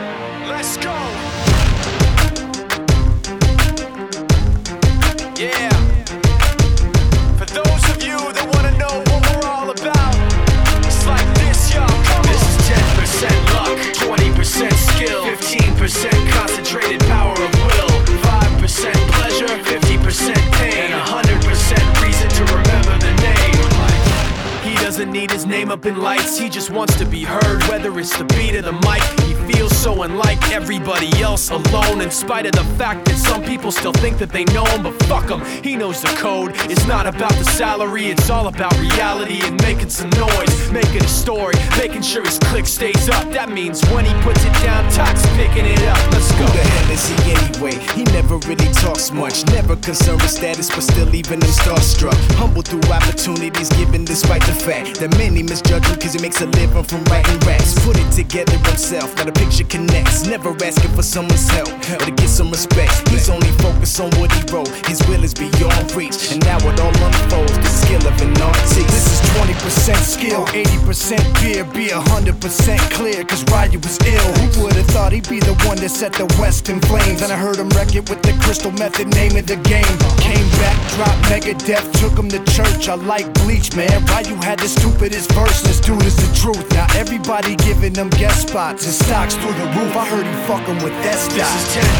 [25.22, 27.62] need is name up in lights, he just wants to be heard.
[27.68, 32.00] Whether it's the beat of the mic, he feels so unlike everybody else alone.
[32.00, 34.94] In spite of the fact that some people still think that they know him, but
[35.04, 36.50] fuck him, he knows the code.
[36.72, 41.08] It's not about the salary, it's all about reality and making some noise, making a
[41.08, 43.30] story, making sure his click stays up.
[43.30, 46.00] That means when he puts it down, Tox picking it up.
[46.10, 46.42] Let's go.
[46.42, 47.74] Who the hell is he anyway?
[47.94, 52.18] He never really talks much, never concerned with status, but still leaving him starstruck.
[52.34, 56.46] Humble through opportunities given despite the fact that many misjudge him cause he makes a
[56.46, 57.76] living from writing raps.
[57.84, 60.24] Put it together himself, got a picture connects.
[60.26, 63.06] Never asking for someone's help or to get some respect.
[63.10, 64.72] He's only focused on what he wrote.
[64.88, 67.52] His will is beyond reach, and now it all unfolds.
[67.52, 68.88] The skill of an artist.
[68.96, 71.64] This is 20% skill, 80% fear.
[71.64, 74.32] Be 100% clear, cause Ryu was ill.
[74.40, 77.20] Who would've thought he'd be the one that set the West in flames?
[77.20, 79.96] And I heard him wreck it with the crystal method, name of the game.
[80.16, 82.88] Came back, dropped Megadeth, took him to church.
[82.88, 84.00] I like Bleach, man.
[84.06, 85.62] Ryu had the stupidest verse.
[85.62, 86.64] This dude is the truth.
[86.72, 89.96] Now everybody giving them guest spots and stocks through the roof.
[89.96, 91.50] I heard he fucking with that stock.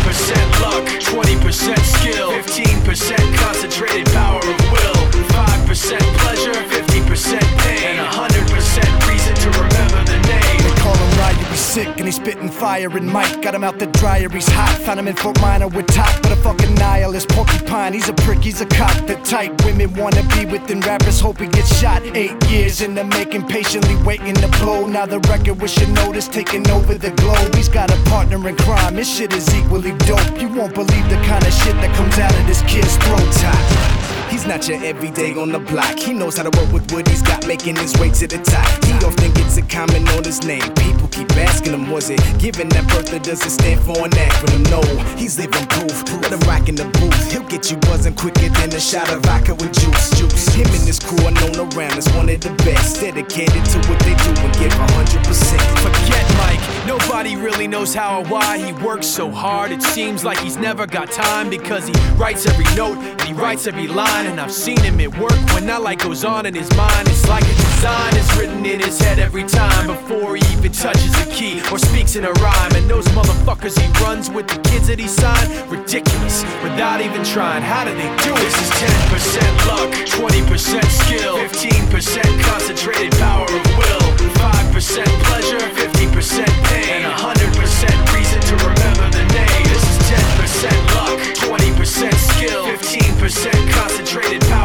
[0.04, 5.02] This is 10% luck, 20% skill, 15% concentrated power of will,
[5.32, 10.58] 5% pleasure, 50% pain, and 100% reason to remember the name.
[10.62, 13.78] They call him Ryu, he's sick and he's spitting fire and Mike got him out
[13.78, 14.78] the dryer, he's hot.
[14.84, 17.92] Found him in Fort Minor with top, fucking nihilist porcupine.
[17.92, 18.94] He's a prick, he's a cock.
[19.06, 22.02] The type women wanna be within rappers, hope he gets shot.
[22.14, 24.86] Eight years in the making, patiently waiting to blow.
[24.86, 27.54] Now the record with notice taking over the globe.
[27.54, 30.40] He's got a partner in crime, his shit is equally dope.
[30.40, 34.02] You won't believe the kind of shit that comes out of this kid's throat top.
[34.30, 35.98] He's not your everyday on the block.
[35.98, 38.91] He knows how to work with what he's got, making his way to the top.
[39.04, 40.62] Often gets a comment on his name.
[40.74, 44.62] People keep asking him, was it given that birth that doesn't stand for an acronym?
[44.70, 44.80] No,
[45.16, 46.06] he's living proof.
[46.22, 47.32] Let him rock in the booth.
[47.32, 50.10] He'll get you buzzing quicker than a shot of vodka with juice.
[50.18, 50.54] Juice.
[50.54, 53.00] Him and his crew are known around as one of the best.
[53.00, 55.62] Dedicated to what they do and give 100%.
[55.82, 59.72] Forget Mike, nobody really knows how or why he works so hard.
[59.72, 63.66] It seems like he's never got time because he writes every note and he writes
[63.66, 64.26] every line.
[64.26, 67.08] And I've seen him at work when that light goes on in his mind.
[67.08, 71.12] It's like a design is written in his head every time before he even touches
[71.18, 72.72] a key or speaks in a rhyme.
[72.78, 77.60] And those motherfuckers he runs with the kids that he signed, ridiculous without even trying.
[77.60, 78.44] How do they do it?
[78.46, 84.06] This is 10% luck, 20% skill, 15% concentrated power of will,
[84.38, 89.64] 5% pleasure, 50% pain, and 100% reason to remember the name.
[89.66, 91.18] This is 10% luck,
[91.50, 94.61] 20% skill, 15% concentrated power.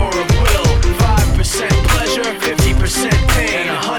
[2.88, 3.97] 100% pain.